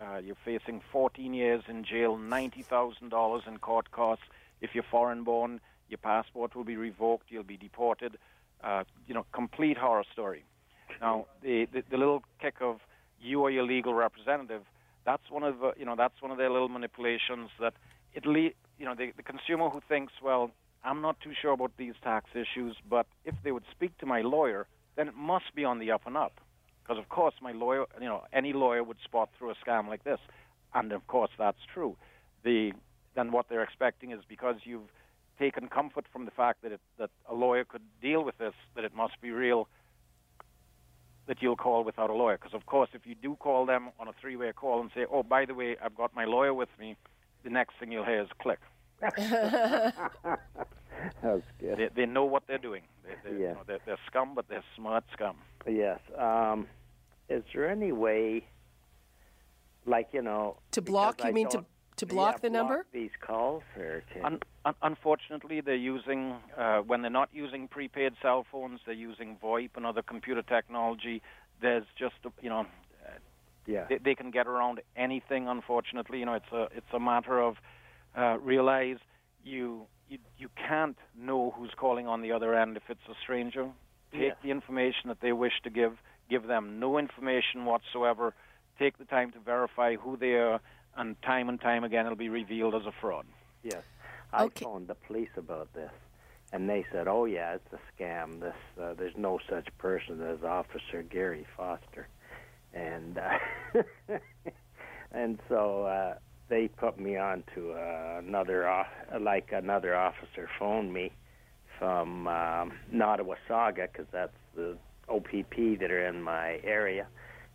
Uh, 0.00 0.18
you're 0.18 0.36
facing 0.44 0.80
14 0.92 1.34
years 1.34 1.62
in 1.68 1.84
jail, 1.84 2.16
$90,000 2.16 3.48
in 3.48 3.58
court 3.58 3.90
costs. 3.90 4.24
If 4.60 4.70
you're 4.74 4.84
foreign 4.84 5.24
born, 5.24 5.60
your 5.88 5.98
passport 5.98 6.54
will 6.54 6.64
be 6.64 6.76
revoked. 6.76 7.26
You'll 7.30 7.42
be 7.42 7.56
deported. 7.56 8.18
Uh, 8.62 8.84
you 9.06 9.14
know, 9.14 9.26
complete 9.32 9.76
horror 9.76 10.04
story. 10.12 10.44
Now, 11.00 11.26
the, 11.42 11.66
the, 11.72 11.82
the 11.90 11.96
little 11.96 12.22
kick 12.40 12.56
of 12.60 12.80
you 13.20 13.40
or 13.42 13.50
your 13.50 13.64
legal 13.64 13.94
representative, 13.94 14.62
that's 15.04 15.30
one 15.30 15.42
of 15.42 15.58
the, 15.58 15.72
you 15.76 15.84
know 15.84 15.94
that's 15.96 16.20
one 16.20 16.30
of 16.30 16.38
their 16.38 16.50
little 16.50 16.68
manipulations 16.68 17.50
that 17.60 17.74
it 18.14 18.26
le- 18.26 18.56
you 18.78 18.84
know 18.84 18.94
the, 18.94 19.12
the 19.16 19.22
consumer 19.22 19.68
who 19.68 19.80
thinks, 19.88 20.12
well, 20.22 20.50
I'm 20.84 21.00
not 21.00 21.20
too 21.20 21.32
sure 21.40 21.52
about 21.52 21.72
these 21.76 21.94
tax 22.02 22.30
issues, 22.34 22.76
but 22.88 23.06
if 23.24 23.34
they 23.42 23.52
would 23.52 23.64
speak 23.70 23.96
to 23.98 24.06
my 24.06 24.20
lawyer, 24.20 24.66
then 24.96 25.08
it 25.08 25.14
must 25.16 25.54
be 25.54 25.64
on 25.64 25.78
the 25.78 25.90
up 25.90 26.02
and 26.06 26.16
up. 26.16 26.40
Because 26.82 26.98
of 26.98 27.08
course, 27.08 27.34
my 27.40 27.52
lawyer, 27.52 27.86
you 28.00 28.06
know, 28.06 28.24
any 28.32 28.52
lawyer 28.52 28.84
would 28.84 28.98
spot 29.02 29.30
through 29.38 29.50
a 29.50 29.54
scam 29.54 29.88
like 29.88 30.04
this, 30.04 30.20
and 30.74 30.92
of 30.92 31.06
course 31.06 31.30
that's 31.38 31.58
true. 31.72 31.96
The 32.44 32.72
then 33.14 33.32
what 33.32 33.48
they're 33.48 33.62
expecting 33.62 34.10
is 34.10 34.20
because 34.28 34.56
you've 34.64 34.90
taken 35.38 35.68
comfort 35.68 36.04
from 36.12 36.24
the 36.24 36.30
fact 36.30 36.62
that 36.62 36.72
it, 36.72 36.80
that 36.98 37.10
a 37.28 37.34
lawyer 37.34 37.64
could 37.64 37.82
deal 38.00 38.24
with 38.24 38.38
this, 38.38 38.54
that 38.74 38.84
it 38.84 38.94
must 38.94 39.20
be 39.20 39.30
real. 39.30 39.68
That 41.26 41.40
you'll 41.40 41.56
call 41.56 41.84
without 41.84 42.10
a 42.10 42.12
lawyer, 42.12 42.36
because 42.36 42.52
of 42.52 42.66
course, 42.66 42.90
if 42.92 43.06
you 43.06 43.14
do 43.14 43.34
call 43.36 43.64
them 43.64 43.88
on 43.98 44.08
a 44.08 44.12
three-way 44.20 44.52
call 44.52 44.82
and 44.82 44.90
say, 44.94 45.06
"Oh, 45.10 45.22
by 45.22 45.46
the 45.46 45.54
way, 45.54 45.74
I've 45.82 45.94
got 45.96 46.14
my 46.14 46.26
lawyer 46.26 46.52
with 46.52 46.68
me," 46.78 46.96
the 47.44 47.50
next 47.50 47.76
thing 47.80 47.90
you'll 47.90 48.04
hear 48.04 48.20
is 48.22 48.28
click. 48.42 48.58
That's 49.00 49.16
good. 51.60 51.78
They, 51.78 51.88
they 51.94 52.06
know 52.06 52.24
what 52.24 52.44
they're 52.46 52.58
doing. 52.58 52.82
They, 53.04 53.14
they, 53.30 53.36
Yeah. 53.36 53.48
you 53.48 53.54
know, 53.54 53.60
they're, 53.66 53.78
they're 53.86 53.98
scum, 54.06 54.34
but 54.34 54.48
they're 54.48 54.64
smart 54.76 55.04
scum. 55.12 55.36
Yes. 55.66 55.98
Um, 56.18 56.66
is 57.28 57.42
there 57.54 57.68
any 57.70 57.92
way, 57.92 58.44
like 59.86 60.08
you 60.12 60.22
know, 60.22 60.58
To 60.72 60.82
block, 60.82 61.22
you 61.22 61.30
I 61.30 61.32
mean 61.32 61.48
to 61.48 61.56
don't- 61.58 61.66
to 61.96 62.06
block 62.06 62.36
yeah, 62.36 62.38
the 62.42 62.50
number? 62.50 62.86
these 62.92 63.10
calls, 63.24 63.62
or 63.78 64.02
to, 64.14 64.24
Un- 64.24 64.40
un- 64.64 64.74
unfortunately, 64.82 65.60
they're 65.60 65.74
using 65.74 66.36
uh, 66.56 66.78
when 66.78 67.02
they're 67.02 67.10
not 67.10 67.28
using 67.32 67.68
prepaid 67.68 68.12
cell 68.22 68.44
phones, 68.50 68.80
they're 68.86 68.94
using 68.94 69.36
VoIP 69.42 69.70
and 69.76 69.86
other 69.86 70.02
computer 70.02 70.42
technology. 70.42 71.22
There's 71.60 71.84
just 71.98 72.14
a- 72.24 72.32
you 72.42 72.50
know 72.50 72.66
yeah, 73.66 73.86
they, 73.88 73.98
they 73.98 74.14
can 74.14 74.30
get 74.30 74.46
around 74.46 74.80
anything. 74.96 75.48
Unfortunately, 75.48 76.18
you 76.18 76.26
know 76.26 76.34
it's 76.34 76.52
a 76.52 76.68
it's 76.76 76.92
a 76.92 77.00
matter 77.00 77.40
of 77.40 77.56
uh, 78.16 78.38
realize 78.38 78.96
you, 79.42 79.86
you 80.08 80.18
you 80.36 80.48
can't 80.68 80.96
know 81.16 81.52
who's 81.56 81.72
calling 81.76 82.06
on 82.06 82.22
the 82.22 82.32
other 82.32 82.54
end 82.54 82.76
if 82.76 82.84
it's 82.88 83.06
a 83.08 83.14
stranger. 83.22 83.70
Take 84.12 84.20
Yes. 84.28 84.36
the 84.44 84.50
information 84.50 85.08
that 85.08 85.20
they 85.20 85.32
wish 85.32 85.54
to 85.64 85.70
give. 85.70 85.94
Give 86.30 86.46
them 86.46 86.78
no 86.78 86.98
information 86.98 87.64
whatsoever. 87.64 88.34
Take 88.78 88.96
the 88.98 89.04
time 89.04 89.32
to 89.32 89.40
verify 89.40 89.96
who 89.96 90.16
they 90.16 90.34
are, 90.34 90.60
and 90.96 91.20
time 91.22 91.48
and 91.48 91.60
time 91.60 91.84
again 91.84 92.06
it'll 92.06 92.16
be 92.16 92.28
revealed 92.28 92.74
as 92.74 92.86
a 92.86 92.92
fraud. 93.00 93.26
yes. 93.62 93.82
I 94.32 94.46
Okay. 94.46 94.60
phoned 94.60 94.88
the 94.88 94.94
police 94.96 95.28
about 95.36 95.72
this, 95.74 95.90
and 96.52 96.68
they 96.68 96.84
said, 96.92 97.06
"Oh 97.08 97.24
yeah, 97.24 97.54
it's 97.54 97.72
a 97.72 97.80
scam. 98.02 98.40
This 98.40 98.54
uh, 98.82 98.94
there's 98.94 99.16
no 99.16 99.38
such 99.48 99.68
person 99.78 100.20
as 100.22 100.42
Officer 100.42 101.02
Gary 101.08 101.46
Foster," 101.56 102.08
and 102.72 103.18
uh, 103.18 103.78
and 105.12 105.38
so 105.48 105.84
uh, 105.84 106.14
they 106.48 106.68
put 106.68 106.98
me 106.98 107.16
on 107.16 107.44
to 107.54 107.72
uh, 107.72 108.18
another 108.18 108.68
o- 108.68 109.18
like 109.20 109.50
another 109.52 109.94
officer 109.96 110.48
phoned 110.58 110.92
me 110.92 111.12
from 111.78 112.26
um, 112.26 112.72
Nottawasaga 112.92 113.88
because 113.92 114.06
that's 114.12 114.36
the 114.56 114.76
OPP 115.08 115.78
that 115.80 115.90
are 115.90 116.06
in 116.08 116.22
my 116.22 116.58
area. 116.64 117.06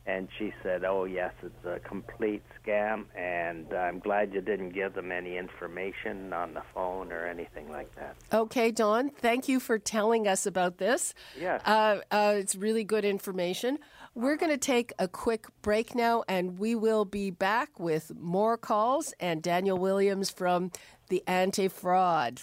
And 0.09 0.27
she 0.39 0.51
said, 0.63 0.83
"Oh 0.83 1.03
yes, 1.03 1.33
it's 1.43 1.65
a 1.65 1.79
complete 1.87 2.41
scam, 2.57 3.05
and 3.15 3.71
I'm 3.71 3.99
glad 3.99 4.33
you 4.33 4.41
didn't 4.41 4.71
give 4.71 4.95
them 4.95 5.11
any 5.11 5.37
information 5.37 6.33
on 6.33 6.55
the 6.55 6.63
phone 6.73 7.11
or 7.11 7.27
anything 7.27 7.69
like 7.69 7.93
that." 7.95 8.15
Okay, 8.33 8.71
Dawn, 8.71 9.11
thank 9.11 9.47
you 9.47 9.59
for 9.59 9.77
telling 9.77 10.27
us 10.27 10.47
about 10.47 10.79
this. 10.79 11.13
Yes. 11.39 11.61
Uh, 11.63 11.99
uh, 12.09 12.33
it's 12.37 12.55
really 12.55 12.83
good 12.83 13.05
information. 13.05 13.77
We're 14.15 14.35
going 14.35 14.51
to 14.51 14.57
take 14.57 14.93
a 14.97 15.07
quick 15.07 15.45
break 15.61 15.93
now, 15.93 16.23
and 16.27 16.57
we 16.57 16.73
will 16.73 17.05
be 17.05 17.29
back 17.29 17.79
with 17.79 18.11
more 18.15 18.57
calls 18.57 19.13
and 19.19 19.43
Daniel 19.43 19.77
Williams 19.77 20.31
from 20.31 20.71
the 21.09 21.23
Anti 21.27 21.67
Fraud. 21.67 22.41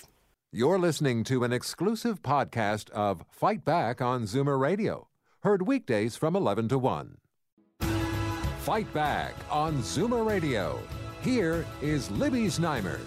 You're 0.52 0.78
listening 0.78 1.24
to 1.24 1.42
an 1.42 1.52
exclusive 1.52 2.22
podcast 2.22 2.90
of 2.90 3.24
Fight 3.30 3.64
Back 3.64 4.00
on 4.00 4.22
Zoomer 4.22 4.58
Radio, 4.58 5.08
heard 5.40 5.66
weekdays 5.66 6.14
from 6.16 6.36
11 6.36 6.68
to 6.68 6.78
1. 6.78 7.18
Fight 8.66 8.92
Back 8.92 9.32
on 9.48 9.76
Zoomer 9.76 10.26
Radio. 10.26 10.82
Here 11.22 11.64
is 11.80 12.10
Libby 12.10 12.46
Znaimer. 12.46 12.98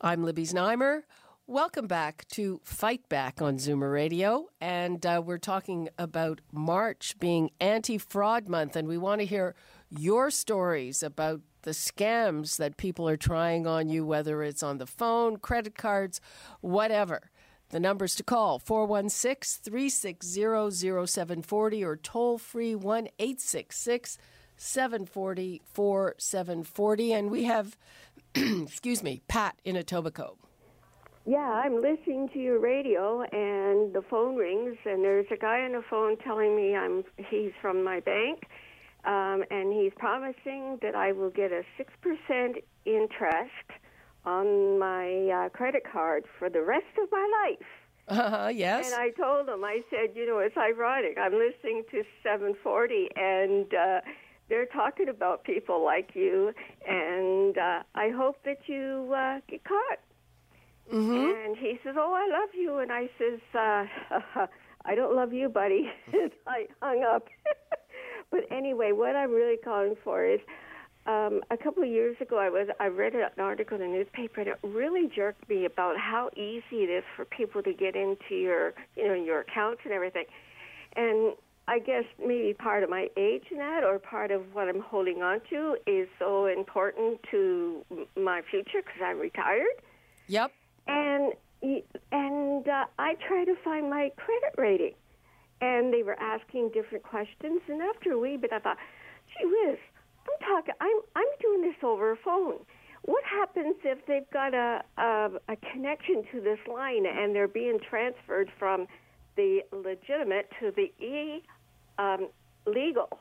I'm 0.00 0.24
Libby 0.24 0.46
Znaimer. 0.46 1.02
Welcome 1.46 1.86
back 1.86 2.24
to 2.28 2.62
Fight 2.64 3.06
Back 3.10 3.42
on 3.42 3.58
Zoomer 3.58 3.92
Radio. 3.92 4.46
And 4.58 5.04
uh, 5.04 5.20
we're 5.22 5.36
talking 5.36 5.90
about 5.98 6.40
March 6.50 7.14
being 7.18 7.50
Anti 7.60 7.98
Fraud 7.98 8.48
Month. 8.48 8.74
And 8.74 8.88
we 8.88 8.96
want 8.96 9.20
to 9.20 9.26
hear 9.26 9.54
your 9.90 10.30
stories 10.30 11.02
about 11.02 11.42
the 11.60 11.72
scams 11.72 12.56
that 12.56 12.78
people 12.78 13.06
are 13.06 13.18
trying 13.18 13.66
on 13.66 13.90
you, 13.90 14.06
whether 14.06 14.42
it's 14.42 14.62
on 14.62 14.78
the 14.78 14.86
phone, 14.86 15.36
credit 15.36 15.76
cards, 15.76 16.22
whatever. 16.62 17.30
The 17.70 17.80
numbers 17.80 18.14
to 18.16 18.22
call 18.22 18.58
416 18.58 19.62
360 19.62 21.06
0740 21.06 21.84
or 21.84 21.96
toll 21.96 22.38
free 22.38 22.74
1 22.74 23.08
866 23.18 24.18
740 24.56 25.62
4740. 25.66 27.12
And 27.12 27.30
we 27.30 27.44
have, 27.44 27.76
excuse 28.34 29.02
me, 29.02 29.20
Pat 29.28 29.56
in 29.64 29.76
Etobicoke. 29.76 30.38
Yeah, 31.26 31.60
I'm 31.62 31.82
listening 31.82 32.30
to 32.32 32.38
your 32.38 32.58
radio 32.58 33.20
and 33.20 33.92
the 33.92 34.02
phone 34.08 34.36
rings 34.36 34.78
and 34.86 35.04
there's 35.04 35.26
a 35.30 35.36
guy 35.36 35.60
on 35.60 35.72
the 35.72 35.82
phone 35.90 36.16
telling 36.16 36.56
me 36.56 36.74
I'm 36.74 37.04
he's 37.28 37.52
from 37.60 37.84
my 37.84 38.00
bank 38.00 38.44
um, 39.04 39.44
and 39.50 39.70
he's 39.70 39.92
promising 39.98 40.78
that 40.80 40.94
I 40.94 41.12
will 41.12 41.28
get 41.28 41.52
a 41.52 41.64
6% 41.78 42.62
interest 42.86 43.50
on 44.28 44.78
my 44.78 45.06
uh, 45.30 45.48
credit 45.48 45.82
card 45.90 46.24
for 46.38 46.50
the 46.50 46.62
rest 46.62 46.92
of 47.02 47.08
my 47.10 47.26
life. 47.44 47.66
Uh-huh, 48.08 48.48
yes. 48.48 48.86
And 48.86 48.94
I 48.94 49.10
told 49.10 49.48
him, 49.48 49.64
I 49.64 49.80
said, 49.90 50.14
you 50.14 50.26
know, 50.26 50.38
it's 50.38 50.56
ironic. 50.56 51.16
I'm 51.18 51.32
listening 51.32 51.84
to 51.90 52.02
740, 52.22 53.08
and 53.16 53.66
uh, 53.74 54.00
they're 54.48 54.66
talking 54.66 55.08
about 55.08 55.44
people 55.44 55.84
like 55.84 56.10
you, 56.14 56.52
and 56.86 57.56
uh, 57.56 57.82
I 57.94 58.10
hope 58.10 58.36
that 58.44 58.60
you 58.66 59.12
uh, 59.14 59.40
get 59.48 59.64
caught. 59.64 60.00
Mm-hmm. 60.92 61.48
And 61.48 61.56
he 61.56 61.78
says, 61.84 61.96
"Oh, 61.98 62.14
I 62.14 62.26
love 62.32 62.48
you," 62.54 62.78
and 62.78 62.90
I 62.90 63.10
says, 63.18 63.40
uh, 63.54 64.46
"I 64.86 64.94
don't 64.94 65.14
love 65.14 65.34
you, 65.34 65.50
buddy." 65.50 65.90
I 66.46 66.66
hung 66.80 67.04
up. 67.04 67.28
but 68.30 68.40
anyway, 68.50 68.92
what 68.92 69.14
I'm 69.14 69.32
really 69.32 69.58
calling 69.62 69.96
for 70.02 70.24
is. 70.24 70.40
Um, 71.08 71.40
a 71.50 71.56
couple 71.56 71.82
of 71.82 71.88
years 71.88 72.16
ago, 72.20 72.36
I 72.38 72.50
was 72.50 72.68
I 72.78 72.88
read 72.88 73.14
an 73.14 73.30
article 73.38 73.80
in 73.80 73.90
the 73.90 73.98
newspaper, 73.98 74.40
and 74.42 74.50
it 74.50 74.58
really 74.62 75.08
jerked 75.08 75.48
me 75.48 75.64
about 75.64 75.96
how 75.96 76.28
easy 76.36 76.84
it 76.84 76.90
is 76.90 77.04
for 77.16 77.24
people 77.24 77.62
to 77.62 77.72
get 77.72 77.96
into 77.96 78.34
your, 78.34 78.74
you 78.94 79.08
know, 79.08 79.14
your 79.14 79.40
accounts 79.40 79.80
and 79.84 79.92
everything. 79.94 80.26
And 80.96 81.32
I 81.66 81.78
guess 81.78 82.04
maybe 82.18 82.52
part 82.52 82.82
of 82.82 82.90
my 82.90 83.08
age 83.16 83.44
in 83.50 83.56
that, 83.56 83.84
or 83.84 83.98
part 83.98 84.30
of 84.30 84.42
what 84.54 84.68
I'm 84.68 84.80
holding 84.80 85.22
on 85.22 85.40
to, 85.48 85.76
is 85.86 86.08
so 86.18 86.44
important 86.46 87.20
to 87.30 87.82
my 88.14 88.42
future 88.50 88.82
because 88.84 89.00
I'm 89.02 89.18
retired 89.18 89.76
Yep. 90.26 90.52
and 90.86 91.32
and 92.12 92.68
uh, 92.68 92.84
I 92.98 93.14
tried 93.26 93.46
to 93.46 93.56
find 93.64 93.88
my 93.88 94.12
credit 94.16 94.54
rating, 94.58 94.94
and 95.62 95.92
they 95.92 96.02
were 96.02 96.18
asking 96.20 96.70
different 96.74 97.02
questions. 97.02 97.62
And 97.66 97.80
after 97.82 98.12
a 98.12 98.18
wee 98.18 98.36
bit, 98.36 98.52
I 98.52 98.58
thought, 98.58 98.76
"Gee 99.38 99.46
whiz, 99.46 99.78
I'm 100.28 100.46
talking. 100.46 100.74
I'm 100.80 101.00
I'm 101.16 101.26
doing 101.40 101.62
this 101.62 101.76
over 101.82 102.12
a 102.12 102.16
phone. 102.16 102.58
What 103.02 103.24
happens 103.24 103.76
if 103.84 104.04
they've 104.06 104.28
got 104.32 104.54
a 104.54 104.82
a, 104.98 105.30
a 105.48 105.56
connection 105.72 106.24
to 106.32 106.40
this 106.40 106.58
line 106.70 107.06
and 107.06 107.34
they're 107.34 107.48
being 107.48 107.78
transferred 107.88 108.50
from 108.58 108.86
the 109.36 109.60
legitimate 109.72 110.50
to 110.60 110.72
the 110.72 110.92
e 111.04 111.42
um, 111.98 112.28
legal? 112.66 113.20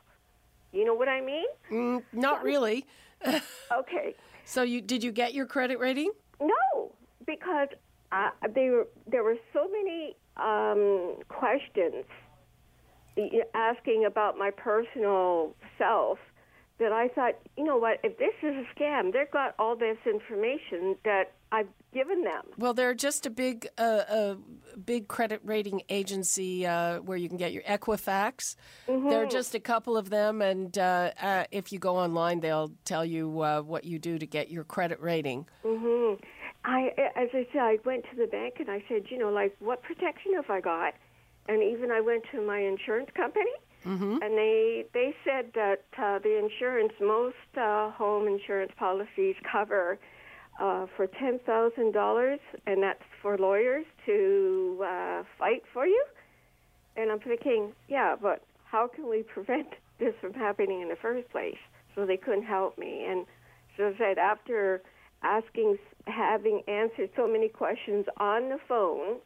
You 0.73 0.85
know 0.85 0.93
what 0.93 1.07
I 1.07 1.21
mean? 1.21 1.45
Mm, 1.71 2.03
not 2.13 2.43
really. 2.43 2.85
Okay." 3.71 4.15
So 4.45 4.61
you 4.61 4.81
did 4.81 5.03
you 5.03 5.11
get 5.11 5.33
your 5.33 5.45
credit 5.45 5.79
rating? 5.79 6.11
No, 6.39 6.91
because 7.25 7.67
uh, 8.11 8.29
they 8.53 8.69
were, 8.69 8.87
there 9.05 9.23
were 9.23 9.37
so 9.53 9.67
many 9.67 10.15
um, 10.37 11.17
questions 11.27 12.05
asking 13.53 14.05
about 14.05 14.37
my 14.37 14.51
personal 14.51 15.55
self 15.77 16.19
that 16.79 16.91
I 16.91 17.07
thought, 17.07 17.35
you 17.57 17.63
know 17.63 17.77
what, 17.77 17.99
if 18.03 18.17
this 18.17 18.33
is 18.43 18.55
a 18.55 18.79
scam, 18.79 19.11
they've 19.11 19.31
got 19.31 19.55
all 19.57 19.75
this 19.75 19.97
information 20.05 20.95
that 21.05 21.33
I've 21.51 21.69
given 21.93 22.23
them. 22.23 22.43
Well, 22.57 22.73
they're 22.73 22.93
just 22.93 23.25
a 23.25 23.29
big, 23.29 23.67
uh, 23.77 24.03
a 24.09 24.37
big 24.77 25.07
credit 25.07 25.41
rating 25.43 25.81
agency 25.89 26.67
uh, 26.67 26.99
where 26.99 27.17
you 27.17 27.29
can 27.29 27.37
get 27.37 27.53
your 27.53 27.63
Equifax. 27.63 28.55
There 28.85 29.23
are 29.23 29.25
just 29.25 29.55
a 29.55 29.59
couple 29.59 29.97
of 29.97 30.09
them, 30.09 30.41
and 30.41 30.77
uh, 30.77 31.11
uh, 31.21 31.45
if 31.51 31.71
you 31.71 31.79
go 31.79 31.97
online, 31.97 32.41
they'll 32.41 32.73
tell 32.85 33.05
you 33.05 33.41
uh, 33.41 33.61
what 33.61 33.85
you 33.85 33.97
do 33.97 34.19
to 34.19 34.27
get 34.27 34.51
your 34.51 34.63
credit 34.63 34.99
rating. 35.01 35.47
Mm-hmm. 35.65 36.21
I, 36.65 36.91
as 37.15 37.29
I 37.33 37.47
said, 37.53 37.61
I 37.61 37.77
went 37.85 38.03
to 38.11 38.17
the 38.17 38.27
bank 38.27 38.55
and 38.59 38.69
I 38.69 38.83
said, 38.89 39.05
you 39.09 39.17
know, 39.17 39.29
like, 39.29 39.55
what 39.59 39.81
protection 39.83 40.33
have 40.35 40.49
I 40.49 40.59
got? 40.59 40.95
And 41.47 41.63
even 41.63 41.91
I 41.91 42.01
went 42.01 42.25
to 42.33 42.45
my 42.45 42.59
insurance 42.59 43.09
company, 43.15 43.51
and 44.21 44.37
they 44.37 44.85
they 44.93 45.15
said 45.23 45.51
that 45.55 45.83
uh, 45.97 46.19
the 46.19 46.37
insurance, 46.37 46.93
most 47.01 47.35
uh, 47.57 47.91
home 47.91 48.27
insurance 48.27 48.71
policies 48.77 49.35
cover 49.49 49.97
uh, 50.59 50.85
for 50.95 51.07
ten 51.07 51.39
thousand 51.45 51.93
dollars, 51.93 52.39
and 52.65 52.83
that's 52.83 53.03
for 53.21 53.37
lawyers 53.37 53.85
to 54.05 54.83
uh, 54.85 55.23
fight 55.39 55.63
for 55.73 55.85
you. 55.85 56.03
And 56.95 57.11
I'm 57.11 57.19
thinking, 57.19 57.73
yeah, 57.87 58.15
but 58.19 58.41
how 58.65 58.87
can 58.87 59.09
we 59.09 59.23
prevent 59.23 59.67
this 59.99 60.13
from 60.21 60.33
happening 60.33 60.81
in 60.81 60.89
the 60.89 60.97
first 61.01 61.29
place? 61.31 61.57
So 61.95 62.05
they 62.05 62.17
couldn't 62.17 62.43
help 62.43 62.77
me. 62.77 63.05
And 63.07 63.25
so 63.75 63.93
I 63.93 63.97
said, 63.97 64.17
after 64.17 64.81
asking, 65.23 65.77
having 66.05 66.61
answered 66.67 67.09
so 67.15 67.27
many 67.27 67.49
questions 67.49 68.05
on 68.19 68.49
the 68.49 68.57
phone 68.67 69.17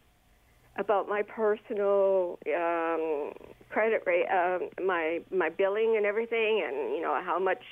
about 0.78 1.08
my 1.08 1.22
personal 1.22 2.40
um, 2.56 3.34
credit 3.70 4.04
rate, 4.06 4.28
um, 4.28 4.70
my 4.86 5.20
my 5.32 5.50
billing 5.50 5.96
and 5.98 6.06
everything, 6.06 6.64
and 6.66 6.96
you 6.96 7.02
know 7.02 7.20
how 7.24 7.40
much 7.40 7.64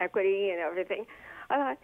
equity 0.00 0.50
and 0.50 0.60
everything, 0.60 1.06
I 1.50 1.56
thought, 1.56 1.78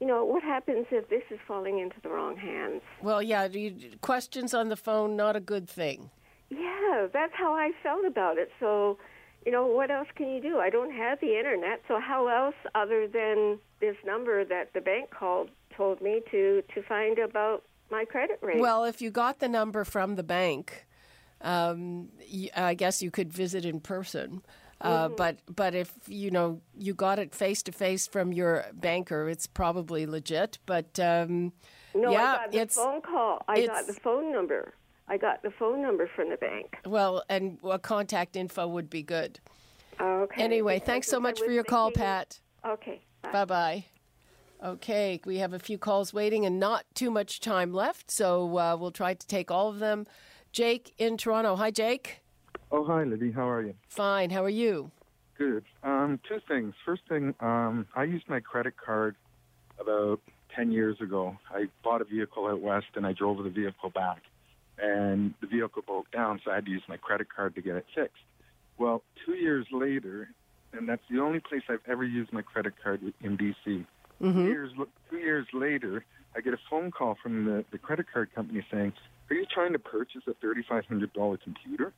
you 0.00 0.06
know, 0.06 0.24
what 0.24 0.42
happens 0.42 0.86
if 0.90 1.08
this 1.08 1.22
is 1.30 1.38
falling 1.46 1.78
into 1.78 1.96
the 2.02 2.08
wrong 2.08 2.36
hands? 2.36 2.82
Well, 3.02 3.22
yeah, 3.22 3.46
you, 3.46 3.74
questions 4.00 4.54
on 4.54 4.68
the 4.68 4.76
phone 4.76 5.16
not 5.16 5.36
a 5.36 5.40
good 5.40 5.68
thing. 5.68 6.10
Yeah, 6.48 7.06
that's 7.12 7.32
how 7.34 7.54
I 7.54 7.70
felt 7.82 8.04
about 8.04 8.38
it. 8.38 8.50
So, 8.58 8.98
you 9.46 9.52
know, 9.52 9.66
what 9.66 9.90
else 9.90 10.08
can 10.16 10.30
you 10.30 10.40
do? 10.40 10.58
I 10.58 10.68
don't 10.68 10.92
have 10.92 11.20
the 11.20 11.38
internet, 11.38 11.82
so 11.86 12.00
how 12.00 12.26
else 12.26 12.56
other 12.74 13.06
than 13.06 13.58
this 13.80 13.96
number 14.04 14.44
that 14.44 14.72
the 14.74 14.80
bank 14.80 15.10
called 15.10 15.50
told 15.76 16.00
me 16.00 16.20
to 16.30 16.62
to 16.74 16.82
find 16.82 17.18
about 17.18 17.62
my 17.90 18.04
credit 18.04 18.38
rate? 18.42 18.60
Well, 18.60 18.84
if 18.84 19.00
you 19.02 19.10
got 19.10 19.38
the 19.38 19.48
number 19.48 19.84
from 19.84 20.16
the 20.16 20.22
bank, 20.22 20.86
um, 21.40 22.08
I 22.56 22.74
guess 22.74 23.02
you 23.02 23.10
could 23.10 23.32
visit 23.32 23.64
in 23.64 23.80
person. 23.80 24.42
Uh, 24.80 25.08
Mm-hmm. 25.08 25.14
But 25.16 25.36
but 25.54 25.74
if 25.74 25.92
you 26.06 26.30
know 26.30 26.62
you 26.74 26.94
got 26.94 27.18
it 27.18 27.34
face 27.34 27.62
to 27.64 27.72
face 27.72 28.06
from 28.06 28.32
your 28.32 28.64
banker, 28.72 29.28
it's 29.28 29.46
probably 29.46 30.06
legit. 30.06 30.58
But 30.64 30.98
um, 30.98 31.52
no, 31.94 32.10
yeah, 32.12 32.18
I 32.18 32.36
got 32.36 32.52
the 32.52 32.58
it's 32.58 32.76
phone 32.76 33.02
call. 33.02 33.42
I 33.46 33.66
got 33.66 33.86
the 33.86 33.92
phone 33.92 34.32
number. 34.32 34.72
I 35.06 35.18
got 35.18 35.42
the 35.42 35.50
phone 35.50 35.82
number 35.82 36.08
from 36.14 36.30
the 36.30 36.36
bank. 36.36 36.78
well, 36.86 37.22
and 37.28 37.58
a 37.68 37.78
contact 37.78 38.36
info 38.36 38.66
would 38.68 38.88
be 38.88 39.02
good. 39.02 39.40
Okay. 40.00 40.42
Anyway, 40.42 40.76
because 40.76 40.86
thanks 40.86 41.08
so 41.08 41.20
much 41.20 41.40
for 41.40 41.50
your 41.50 41.64
call, 41.64 41.90
Pat. 41.90 42.40
Okay. 42.64 43.02
Bye 43.32 43.44
bye. 43.44 43.84
Okay, 44.62 45.20
we 45.24 45.38
have 45.38 45.54
a 45.54 45.58
few 45.58 45.78
calls 45.78 46.12
waiting 46.12 46.44
and 46.44 46.60
not 46.60 46.84
too 46.94 47.10
much 47.10 47.40
time 47.40 47.72
left, 47.72 48.10
so 48.10 48.58
uh, 48.58 48.76
we'll 48.76 48.90
try 48.90 49.14
to 49.14 49.26
take 49.26 49.50
all 49.50 49.70
of 49.70 49.78
them. 49.78 50.06
Jake 50.52 50.92
in 50.98 51.16
Toronto. 51.16 51.56
Hi, 51.56 51.70
Jake. 51.70 52.20
Oh, 52.70 52.84
hi, 52.84 53.04
Libby. 53.04 53.32
How 53.32 53.48
are 53.48 53.62
you? 53.62 53.74
Fine. 53.88 54.28
How 54.28 54.44
are 54.44 54.50
you? 54.50 54.90
Good. 55.38 55.64
Um, 55.82 56.20
two 56.28 56.40
things. 56.46 56.74
First 56.84 57.02
thing, 57.08 57.34
um, 57.40 57.86
I 57.96 58.04
used 58.04 58.28
my 58.28 58.40
credit 58.40 58.74
card 58.76 59.16
about 59.78 60.20
10 60.54 60.72
years 60.72 61.00
ago. 61.00 61.38
I 61.50 61.66
bought 61.82 62.02
a 62.02 62.04
vehicle 62.04 62.46
out 62.46 62.60
west 62.60 62.88
and 62.96 63.06
I 63.06 63.14
drove 63.14 63.42
the 63.42 63.48
vehicle 63.48 63.88
back. 63.88 64.20
And 64.78 65.32
the 65.40 65.46
vehicle 65.46 65.82
broke 65.86 66.10
down, 66.10 66.38
so 66.44 66.50
I 66.50 66.56
had 66.56 66.66
to 66.66 66.70
use 66.70 66.82
my 66.86 66.98
credit 66.98 67.28
card 67.34 67.54
to 67.54 67.62
get 67.62 67.76
it 67.76 67.86
fixed. 67.94 68.22
Well, 68.76 69.02
two 69.24 69.34
years 69.34 69.66
later, 69.72 70.28
and 70.74 70.86
that's 70.86 71.02
the 71.10 71.20
only 71.20 71.40
place 71.40 71.62
I've 71.70 71.80
ever 71.86 72.04
used 72.04 72.30
my 72.32 72.42
credit 72.42 72.74
card 72.82 73.00
in 73.22 73.38
BC. 73.38 73.86
Two, 74.20 74.44
years, 74.44 74.72
two 75.10 75.18
years 75.18 75.46
later, 75.52 76.04
I 76.36 76.40
get 76.40 76.54
a 76.54 76.58
phone 76.68 76.90
call 76.90 77.16
from 77.22 77.44
the, 77.44 77.64
the 77.72 77.78
credit 77.78 78.06
card 78.12 78.34
company 78.34 78.64
saying, 78.70 78.92
Are 79.30 79.34
you 79.34 79.46
trying 79.52 79.72
to 79.72 79.78
purchase 79.78 80.22
a 80.26 80.32
$3,500 80.44 81.40
computer? 81.42 81.92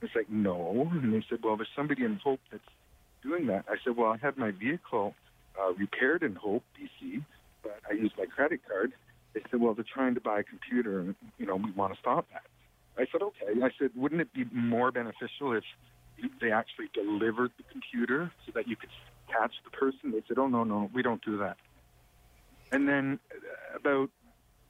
It's 0.00 0.14
like, 0.14 0.30
no. 0.30 0.88
And 0.92 1.12
they 1.12 1.24
said, 1.28 1.40
well, 1.42 1.56
there's 1.56 1.68
somebody 1.74 2.04
in 2.04 2.20
Hope 2.22 2.40
that's 2.50 2.62
doing 3.22 3.46
that. 3.46 3.64
I 3.68 3.76
said, 3.84 3.96
well, 3.96 4.12
I 4.12 4.16
had 4.16 4.36
my 4.36 4.52
vehicle 4.52 5.14
uh, 5.60 5.72
repaired 5.74 6.22
in 6.22 6.34
Hope, 6.34 6.62
BC, 6.78 7.24
but 7.62 7.80
I 7.90 7.94
used 7.94 8.14
my 8.16 8.26
credit 8.26 8.60
card. 8.68 8.92
They 9.34 9.40
said, 9.50 9.60
well, 9.60 9.74
they're 9.74 9.84
trying 9.92 10.14
to 10.14 10.20
buy 10.20 10.40
a 10.40 10.42
computer, 10.42 11.00
and, 11.00 11.14
you 11.36 11.46
know, 11.46 11.56
we 11.56 11.70
want 11.72 11.94
to 11.94 12.00
stop 12.00 12.26
that. 12.32 12.42
I 12.96 13.06
said, 13.12 13.22
okay. 13.22 13.60
I 13.62 13.70
said, 13.78 13.90
wouldn't 13.94 14.20
it 14.20 14.32
be 14.32 14.44
more 14.52 14.90
beneficial 14.90 15.52
if 15.52 15.64
they 16.40 16.50
actually 16.50 16.90
delivered 16.94 17.52
the 17.56 17.64
computer 17.70 18.32
so 18.46 18.52
that 18.54 18.66
you 18.66 18.76
could 18.76 18.90
catch 19.28 19.52
the 19.64 19.70
person? 19.70 20.12
They 20.12 20.22
said, 20.26 20.38
oh, 20.38 20.48
no, 20.48 20.64
no, 20.64 20.90
we 20.94 21.02
don't 21.02 21.24
do 21.24 21.38
that. 21.38 21.56
And 22.72 22.88
then 22.88 23.18
uh, 23.32 23.76
about 23.76 24.10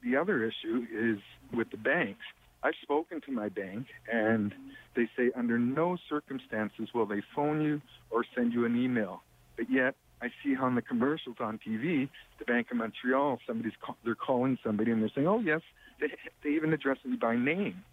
the 0.03 0.15
other 0.15 0.43
issue 0.43 0.85
is 0.93 1.19
with 1.53 1.69
the 1.71 1.77
banks. 1.77 2.21
I've 2.63 2.73
spoken 2.81 3.21
to 3.21 3.31
my 3.31 3.49
bank, 3.49 3.87
and 4.11 4.53
they 4.95 5.09
say 5.17 5.31
under 5.35 5.57
no 5.57 5.97
circumstances 6.09 6.89
will 6.93 7.05
they 7.05 7.21
phone 7.35 7.61
you 7.61 7.81
or 8.09 8.25
send 8.35 8.53
you 8.53 8.65
an 8.65 8.75
email. 8.75 9.21
But 9.55 9.71
yet, 9.71 9.95
I 10.21 10.29
see 10.43 10.55
on 10.57 10.75
the 10.75 10.81
commercials 10.81 11.37
on 11.39 11.59
TV, 11.65 12.09
the 12.37 12.45
Bank 12.45 12.67
of 12.71 12.77
Montreal, 12.77 13.39
somebody's 13.47 13.73
call, 13.81 13.95
they're 14.03 14.15
calling 14.15 14.57
somebody 14.63 14.91
and 14.91 15.01
they're 15.01 15.11
saying, 15.15 15.27
"Oh 15.27 15.39
yes," 15.39 15.61
they, 16.01 16.07
they 16.43 16.49
even 16.49 16.73
address 16.73 16.97
me 17.05 17.15
by 17.15 17.35
name. 17.35 17.83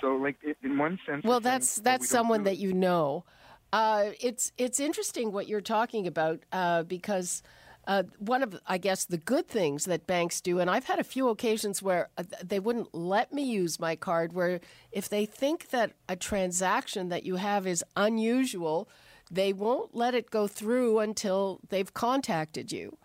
So, 0.00 0.16
like 0.16 0.36
in 0.62 0.78
one 0.78 0.98
sense, 1.06 1.24
Well, 1.24 1.40
they're 1.40 1.60
saying, 1.60 1.60
that's 1.60 1.78
"Oh, 1.78 1.82
we 1.82 1.84
that's 1.84 2.08
someone 2.08 2.42
that 2.44 2.58
you 2.58 2.72
know. 2.72 3.24
Uh, 3.72 4.10
it's 4.20 4.52
it's 4.56 4.80
interesting 4.80 5.30
what 5.30 5.46
you're 5.46 5.60
talking 5.60 6.06
about 6.06 6.40
uh, 6.52 6.82
because 6.84 7.42
uh, 7.88 8.02
one 8.18 8.42
of 8.42 8.60
I 8.66 8.76
guess 8.76 9.06
the 9.06 9.16
good 9.16 9.48
things 9.48 9.86
that 9.86 10.06
banks 10.06 10.42
do, 10.42 10.60
and 10.60 10.68
I've 10.70 10.84
had 10.84 11.00
a 11.00 11.04
few 11.04 11.30
occasions 11.30 11.82
where 11.82 12.10
uh, 12.18 12.24
they 12.44 12.60
wouldn't 12.60 12.94
let 12.94 13.32
me 13.32 13.42
use 13.42 13.80
my 13.80 13.96
card. 13.96 14.34
Where 14.34 14.60
if 14.92 15.08
they 15.08 15.24
think 15.24 15.70
that 15.70 15.92
a 16.06 16.14
transaction 16.14 17.08
that 17.08 17.24
you 17.24 17.36
have 17.36 17.66
is 17.66 17.82
unusual, 17.96 18.90
they 19.30 19.54
won't 19.54 19.94
let 19.94 20.14
it 20.14 20.30
go 20.30 20.46
through 20.46 20.98
until 20.98 21.60
they've 21.70 21.92
contacted 21.92 22.70
you. 22.70 22.98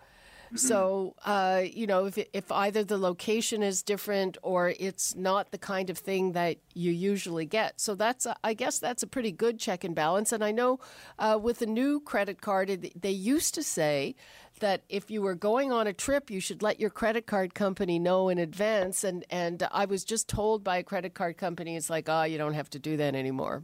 So, 0.55 1.15
uh, 1.25 1.63
you 1.65 1.87
know, 1.87 2.05
if, 2.05 2.17
if 2.31 2.51
either 2.51 2.83
the 2.83 2.97
location 2.97 3.63
is 3.63 3.81
different 3.81 4.37
or 4.43 4.73
it's 4.79 5.15
not 5.15 5.51
the 5.51 5.57
kind 5.57 5.89
of 5.89 5.97
thing 5.97 6.33
that 6.33 6.57
you 6.73 6.91
usually 6.91 7.45
get. 7.45 7.79
So, 7.81 7.95
that's, 7.95 8.25
a, 8.25 8.35
I 8.43 8.53
guess, 8.53 8.79
that's 8.79 9.03
a 9.03 9.07
pretty 9.07 9.31
good 9.31 9.59
check 9.59 9.83
and 9.83 9.95
balance. 9.95 10.31
And 10.31 10.43
I 10.43 10.51
know 10.51 10.79
uh, 11.17 11.39
with 11.41 11.61
a 11.61 11.65
new 11.65 11.99
credit 11.99 12.41
card, 12.41 12.91
they 12.99 13.11
used 13.11 13.55
to 13.55 13.63
say 13.63 14.15
that 14.59 14.83
if 14.89 15.09
you 15.09 15.21
were 15.21 15.35
going 15.35 15.71
on 15.71 15.87
a 15.87 15.93
trip, 15.93 16.29
you 16.29 16.39
should 16.39 16.61
let 16.61 16.79
your 16.79 16.89
credit 16.89 17.25
card 17.25 17.53
company 17.53 17.99
know 17.99 18.29
in 18.29 18.37
advance. 18.37 19.03
And, 19.03 19.25
and 19.29 19.67
I 19.71 19.85
was 19.85 20.03
just 20.03 20.27
told 20.27 20.63
by 20.63 20.77
a 20.77 20.83
credit 20.83 21.13
card 21.13 21.37
company, 21.37 21.75
it's 21.75 21.89
like, 21.89 22.07
oh, 22.07 22.23
you 22.23 22.37
don't 22.37 22.53
have 22.53 22.69
to 22.71 22.79
do 22.79 22.97
that 22.97 23.15
anymore. 23.15 23.63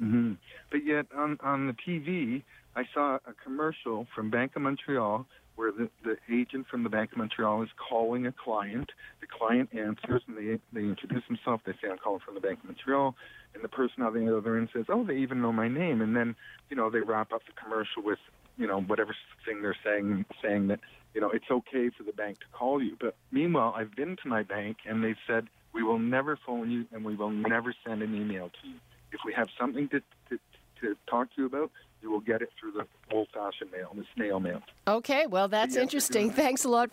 Mm-hmm. 0.00 0.34
But 0.70 0.84
yet, 0.86 1.06
on, 1.16 1.38
on 1.42 1.66
the 1.66 1.74
TV, 1.86 2.42
I 2.74 2.84
saw 2.94 3.16
a 3.26 3.34
commercial 3.44 4.06
from 4.14 4.30
Bank 4.30 4.52
of 4.56 4.62
Montreal 4.62 5.26
where 5.62 5.70
the, 5.70 5.88
the 6.02 6.16
agent 6.34 6.66
from 6.68 6.82
the 6.82 6.88
Bank 6.88 7.12
of 7.12 7.18
Montreal 7.18 7.62
is 7.62 7.68
calling 7.88 8.26
a 8.26 8.32
client. 8.32 8.90
The 9.20 9.28
client 9.28 9.68
answers 9.72 10.20
and 10.26 10.36
they 10.36 10.58
they 10.72 10.84
introduce 10.88 11.22
themselves. 11.28 11.62
They 11.64 11.72
say, 11.80 11.88
"I'm 11.88 11.98
calling 11.98 12.18
from 12.24 12.34
the 12.34 12.40
Bank 12.40 12.58
of 12.58 12.64
Montreal," 12.64 13.14
and 13.54 13.62
the 13.62 13.68
person 13.68 14.02
on 14.02 14.12
the 14.12 14.36
other 14.36 14.58
end 14.58 14.70
says, 14.72 14.86
"Oh, 14.88 15.04
they 15.04 15.18
even 15.18 15.40
know 15.40 15.52
my 15.52 15.68
name." 15.68 16.00
And 16.00 16.16
then 16.16 16.34
you 16.68 16.76
know 16.76 16.90
they 16.90 16.98
wrap 16.98 17.32
up 17.32 17.42
the 17.46 17.52
commercial 17.52 18.02
with 18.02 18.18
you 18.58 18.66
know 18.66 18.80
whatever 18.80 19.14
thing 19.46 19.62
they're 19.62 19.76
saying, 19.84 20.24
saying 20.42 20.66
that 20.66 20.80
you 21.14 21.20
know 21.20 21.30
it's 21.30 21.48
okay 21.48 21.90
for 21.96 22.02
the 22.02 22.12
bank 22.12 22.40
to 22.40 22.46
call 22.52 22.82
you. 22.82 22.96
But 23.00 23.14
meanwhile, 23.30 23.72
I've 23.76 23.94
been 23.94 24.16
to 24.20 24.28
my 24.28 24.42
bank 24.42 24.78
and 24.84 25.04
they've 25.04 25.22
said 25.28 25.46
we 25.72 25.84
will 25.84 26.00
never 26.00 26.36
phone 26.44 26.72
you 26.72 26.86
and 26.92 27.04
we 27.04 27.14
will 27.14 27.30
never 27.30 27.72
send 27.86 28.02
an 28.02 28.16
email 28.16 28.50
to 28.62 28.68
you. 28.68 28.78
If 29.12 29.20
we 29.24 29.32
have 29.34 29.46
something 29.60 29.88
to, 29.90 30.00
to 30.00 30.38
to 30.80 30.96
talk 31.08 31.32
to 31.36 31.42
you 31.42 31.46
about, 31.46 31.70
you 32.02 32.10
will 32.10 32.20
get 32.20 32.42
it 32.42 32.50
through 32.58 32.72
the 32.72 32.86
old-fashioned 33.14 33.70
mail, 33.70 33.92
the 33.94 34.04
snail 34.14 34.40
mail. 34.40 34.60
Okay, 34.86 35.26
well 35.26 35.48
that's 35.48 35.74
Yes, 35.74 35.82
interesting. 35.82 36.30
Thanks 36.42 36.64
a 36.64 36.68
lot. 36.68 36.90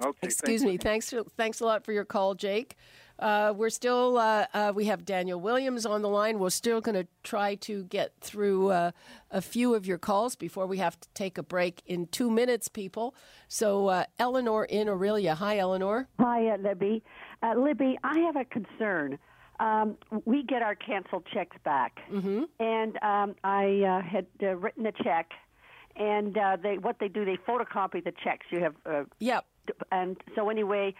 Okay. 0.00 0.18
Excuse 0.22 0.62
thanks. 0.62 0.72
me. 0.72 0.76
Thanks 0.78 1.10
for, 1.10 1.24
thanks 1.36 1.60
a 1.60 1.66
lot 1.66 1.84
for 1.84 1.92
your 1.92 2.06
call, 2.06 2.34
Jake. 2.34 2.76
Uh, 3.18 3.52
we're 3.54 3.70
still 3.70 4.16
uh, 4.18 4.46
uh, 4.54 4.72
we 4.74 4.86
have 4.86 5.04
Daniel 5.04 5.38
Williams 5.38 5.86
on 5.86 6.02
the 6.02 6.08
line. 6.08 6.38
We're 6.38 6.50
still 6.50 6.80
going 6.80 6.94
to 6.94 7.06
try 7.22 7.54
to 7.56 7.84
get 7.84 8.12
through 8.20 8.70
uh, 8.70 8.90
a 9.30 9.40
few 9.42 9.74
of 9.74 9.86
your 9.86 9.98
calls 9.98 10.34
before 10.34 10.66
we 10.66 10.78
have 10.78 10.98
to 10.98 11.08
take 11.14 11.38
a 11.38 11.42
break 11.42 11.82
in 11.86 12.06
two 12.06 12.30
minutes, 12.30 12.68
people. 12.68 13.14
So 13.48 13.88
uh, 13.88 14.04
Eleanor 14.18 14.64
in 14.64 14.88
Orillia. 14.88 15.34
Hi, 15.36 15.58
Eleanor. 15.58 16.08
Hi, 16.18 16.48
uh, 16.48 16.56
Libby. 16.56 17.02
Uh, 17.42 17.54
Libby, 17.54 17.98
I 18.02 18.18
have 18.20 18.36
a 18.36 18.44
concern. 18.46 19.18
Um, 19.60 19.96
we 20.24 20.42
get 20.42 20.62
our 20.62 20.74
canceled 20.74 21.24
checks 21.32 21.56
back, 21.64 22.00
Mm-hmm. 22.10 22.42
and 22.58 22.96
um, 23.02 23.34
I 23.44 23.82
uh, 23.82 24.02
had 24.02 24.26
uh, 24.42 24.56
written 24.56 24.86
a 24.86 24.92
check, 24.92 25.30
and 25.96 26.36
uh, 26.36 26.56
they 26.62 26.78
what 26.78 26.96
they 26.98 27.08
do 27.08 27.24
they 27.24 27.36
photocopy 27.36 28.02
the 28.02 28.12
checks. 28.24 28.46
You 28.50 28.60
have, 28.60 28.74
uh, 28.86 29.04
Yep. 29.20 29.44
and 29.92 30.16
so 30.34 30.48
anyway, 30.50 30.94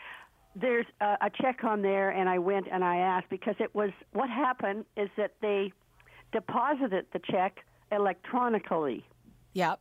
there's 0.55 0.87
a, 1.01 1.17
a 1.23 1.31
check 1.41 1.65
on 1.65 1.83
there, 1.83 2.11
and 2.11 2.29
I 2.29 2.39
went 2.39 2.67
and 2.71 2.85
I 2.85 2.99
asked 2.99 3.31
because 3.31 3.57
it 3.59 3.75
was 3.75 3.91
what 4.13 4.29
happened 4.31 4.85
is 4.97 5.09
that 5.17 5.33
they 5.41 5.73
deposited 6.31 7.07
the 7.13 7.21
check 7.31 7.59
electronically. 7.91 9.05
Yep. 9.55 9.81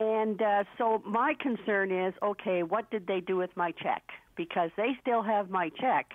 And 0.00 0.40
uh, 0.42 0.64
so 0.78 1.02
my 1.06 1.34
concern 1.38 1.92
is, 1.92 2.14
okay, 2.22 2.62
what 2.62 2.90
did 2.90 3.06
they 3.06 3.20
do 3.20 3.36
with 3.36 3.50
my 3.56 3.72
check? 3.72 4.02
Because 4.36 4.70
they 4.76 4.96
still 5.00 5.22
have 5.22 5.48
my 5.50 5.68
check 5.80 6.06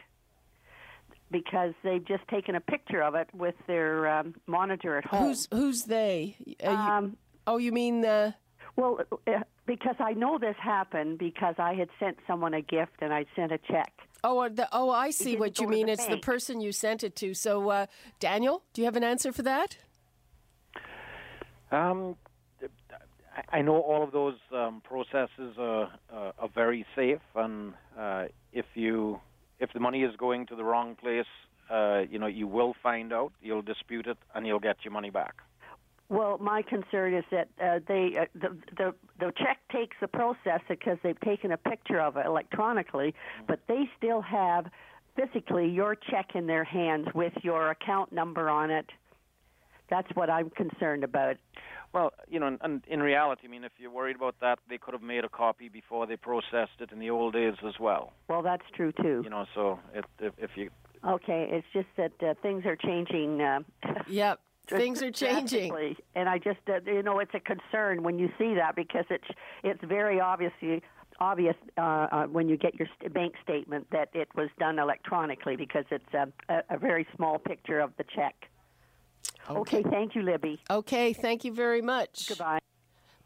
because 1.31 1.73
they've 1.83 2.03
just 2.05 2.27
taken 2.29 2.55
a 2.55 2.61
picture 2.61 3.01
of 3.01 3.15
it 3.15 3.27
with 3.33 3.55
their 3.67 4.07
um, 4.07 4.35
monitor 4.47 4.97
at 4.97 5.05
home. 5.05 5.27
Who's 5.27 5.47
who's 5.51 5.83
they? 5.83 6.35
Uh, 6.65 6.69
you- 6.71 6.77
um, 6.77 7.17
oh, 7.45 7.57
you 7.57 7.71
mean 7.71 8.01
the? 8.01 8.33
well, 8.75 8.99
uh, 9.27 9.31
because 9.65 9.95
I 9.99 10.13
know 10.13 10.37
this 10.37 10.55
happened 10.61 11.17
because 11.17 11.55
I 11.57 11.73
had 11.73 11.89
sent 11.99 12.17
someone 12.27 12.53
a 12.53 12.61
gift 12.61 12.93
and 13.01 13.11
I 13.13 13.25
sent 13.35 13.51
a 13.51 13.57
check. 13.57 13.91
oh 14.23 14.39
uh, 14.39 14.49
the, 14.49 14.67
oh 14.71 14.89
I 14.89 15.09
see 15.11 15.35
what 15.35 15.59
you 15.59 15.67
mean. 15.67 15.87
the 15.87 15.93
It's 15.93 16.05
the 16.05 16.17
person 16.17 16.61
you 16.61 16.71
sent 16.71 17.03
it 17.03 17.15
to. 17.17 17.33
So 17.33 17.69
uh, 17.69 17.85
Daniel, 18.19 18.63
do 18.73 18.81
you 18.81 18.85
have 18.85 18.95
an 18.95 19.03
answer 19.03 19.31
for 19.31 19.41
that? 19.43 19.77
Um, 21.71 22.15
I- 23.35 23.57
I 23.57 23.61
know 23.61 23.81
all 23.81 24.03
of 24.03 24.11
those 24.11 24.35
um, 24.51 24.81
processes 24.81 25.55
are, 25.59 25.91
uh, 26.11 26.31
are 26.39 26.49
very 26.55 26.85
safe, 26.95 27.19
and 27.35 27.73
uh, 27.97 28.25
if 28.53 28.65
you 28.73 29.19
if 29.59 29.71
the 29.73 29.79
money 29.79 30.03
is 30.03 30.15
going 30.17 30.45
to 30.47 30.55
the 30.55 30.63
wrong 30.63 30.95
place, 30.95 31.25
uh, 31.69 32.03
you 32.09 32.19
know 32.19 32.27
you 32.27 32.47
will 32.47 32.73
find 32.81 33.11
out. 33.11 33.31
You'll 33.41 33.61
dispute 33.61 34.07
it, 34.07 34.17
and 34.33 34.45
you'll 34.47 34.59
get 34.59 34.77
your 34.83 34.93
money 34.93 35.09
back. 35.09 35.35
Well, 36.09 36.37
my 36.37 36.61
concern 36.61 37.13
is 37.13 37.25
that 37.31 37.49
uh, 37.61 37.79
they 37.85 38.17
uh, 38.17 38.25
the, 38.33 38.57
the 38.77 38.95
the 39.19 39.33
check 39.37 39.59
takes 39.71 39.97
the 39.99 40.07
process 40.07 40.61
because 40.69 40.97
they've 41.03 41.19
taken 41.19 41.51
a 41.51 41.57
picture 41.57 41.99
of 41.99 42.15
it 42.15 42.25
electronically, 42.25 43.13
but 43.47 43.59
they 43.67 43.89
still 43.97 44.21
have 44.21 44.67
physically 45.17 45.67
your 45.67 45.95
check 45.95 46.35
in 46.35 46.47
their 46.47 46.63
hands 46.63 47.07
with 47.13 47.33
your 47.41 47.71
account 47.71 48.13
number 48.13 48.49
on 48.49 48.71
it. 48.71 48.85
That's 49.89 50.09
what 50.15 50.29
I'm 50.29 50.49
concerned 50.49 51.03
about. 51.03 51.37
Well, 51.93 52.11
you 52.27 52.39
know, 52.39 52.47
and, 52.47 52.59
and 52.61 52.83
in 52.87 53.01
reality, 53.01 53.43
I 53.45 53.47
mean, 53.47 53.63
if 53.63 53.71
you're 53.77 53.91
worried 53.91 54.15
about 54.17 54.35
that, 54.41 54.59
they 54.69 54.77
could 54.77 54.93
have 54.93 55.01
made 55.01 55.23
a 55.23 55.29
copy 55.29 55.69
before 55.69 56.05
they 56.05 56.17
processed 56.17 56.79
it 56.79 56.91
in 56.91 56.99
the 56.99 57.09
old 57.09 57.33
days 57.33 57.55
as 57.65 57.79
well. 57.79 58.13
Well, 58.27 58.41
that's 58.41 58.65
true 58.75 58.91
too. 58.91 59.21
You 59.23 59.29
know, 59.29 59.45
so 59.55 59.79
it, 59.93 60.05
if, 60.19 60.33
if 60.37 60.51
you 60.55 60.69
Okay, 61.05 61.47
it's 61.51 61.67
just 61.73 61.87
that 61.95 62.11
uh, 62.27 62.33
things 62.41 62.65
are 62.65 62.75
changing. 62.75 63.41
Uh, 63.41 63.59
Yep. 64.07 64.39
Things 64.69 65.01
are 65.01 65.11
changing. 65.11 65.95
and 66.13 66.27
I 66.27 66.39
just 66.39 66.59
uh, 66.67 66.79
you 66.85 67.01
know 67.01 67.19
it's 67.19 67.33
a 67.33 67.39
concern 67.39 68.03
when 68.03 68.19
you 68.19 68.27
see 68.37 68.53
that 68.55 68.75
because 68.75 69.05
it's 69.09 69.27
it's 69.63 69.81
very 69.85 70.19
obviously 70.19 70.83
obvious 71.21 71.55
uh, 71.77 71.81
uh, 71.81 72.25
when 72.25 72.49
you 72.49 72.57
get 72.57 72.75
your 72.75 72.87
st- 72.99 73.13
bank 73.13 73.35
statement 73.41 73.87
that 73.91 74.09
it 74.13 74.27
was 74.35 74.49
done 74.59 74.77
electronically 74.77 75.55
because 75.55 75.85
it's 75.89 76.13
a, 76.13 76.27
a, 76.53 76.75
a 76.75 76.77
very 76.77 77.07
small 77.15 77.39
picture 77.39 77.79
of 77.79 77.91
the 77.97 78.03
check. 78.13 78.35
Okay, 79.49 79.83
thank 79.83 80.15
you, 80.15 80.21
Libby. 80.21 80.59
Okay, 80.69 81.13
thank 81.13 81.45
you 81.45 81.53
very 81.53 81.81
much. 81.81 82.27
Goodbye. 82.27 82.59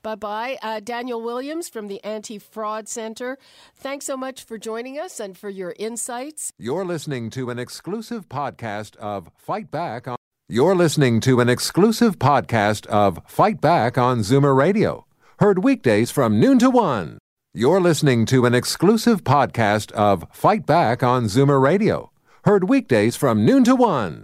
Bye 0.03 0.15
bye. 0.15 0.57
Uh, 0.63 0.79
Daniel 0.79 1.21
Williams 1.21 1.69
from 1.69 1.87
the 1.87 2.03
Anti 2.03 2.39
Fraud 2.39 2.87
Center. 2.87 3.37
Thanks 3.75 4.05
so 4.05 4.17
much 4.17 4.43
for 4.43 4.57
joining 4.57 4.97
us 4.97 5.19
and 5.19 5.37
for 5.37 5.49
your 5.49 5.75
insights. 5.77 6.51
You're 6.57 6.85
listening 6.85 7.29
to 7.31 7.49
an 7.51 7.59
exclusive 7.59 8.27
podcast 8.27 8.95
of 8.97 9.29
Fight 9.35 9.69
Back 9.69 10.07
on 10.07 10.17
You're 10.49 10.75
listening 10.75 11.19
to 11.21 11.39
an 11.39 11.49
exclusive 11.49 12.17
podcast 12.17 12.87
of 12.87 13.19
Fight 13.27 13.61
Back 13.61 13.97
on 13.97 14.19
Zoomer 14.19 14.55
Radio. 14.55 15.05
Heard 15.39 15.63
weekdays 15.63 16.09
from 16.11 16.39
noon 16.39 16.57
to 16.59 16.69
1. 16.69 17.17
You're 17.53 17.81
listening 17.81 18.25
to 18.27 18.45
an 18.45 18.55
exclusive 18.55 19.23
podcast 19.23 19.91
of 19.91 20.25
Fight 20.31 20.65
Back 20.65 21.03
on 21.03 21.25
Zoomer 21.25 21.61
Radio. 21.61 22.11
Heard 22.45 22.69
weekdays 22.69 23.15
from 23.15 23.45
noon 23.45 23.63
to 23.65 23.75
1. 23.75 24.23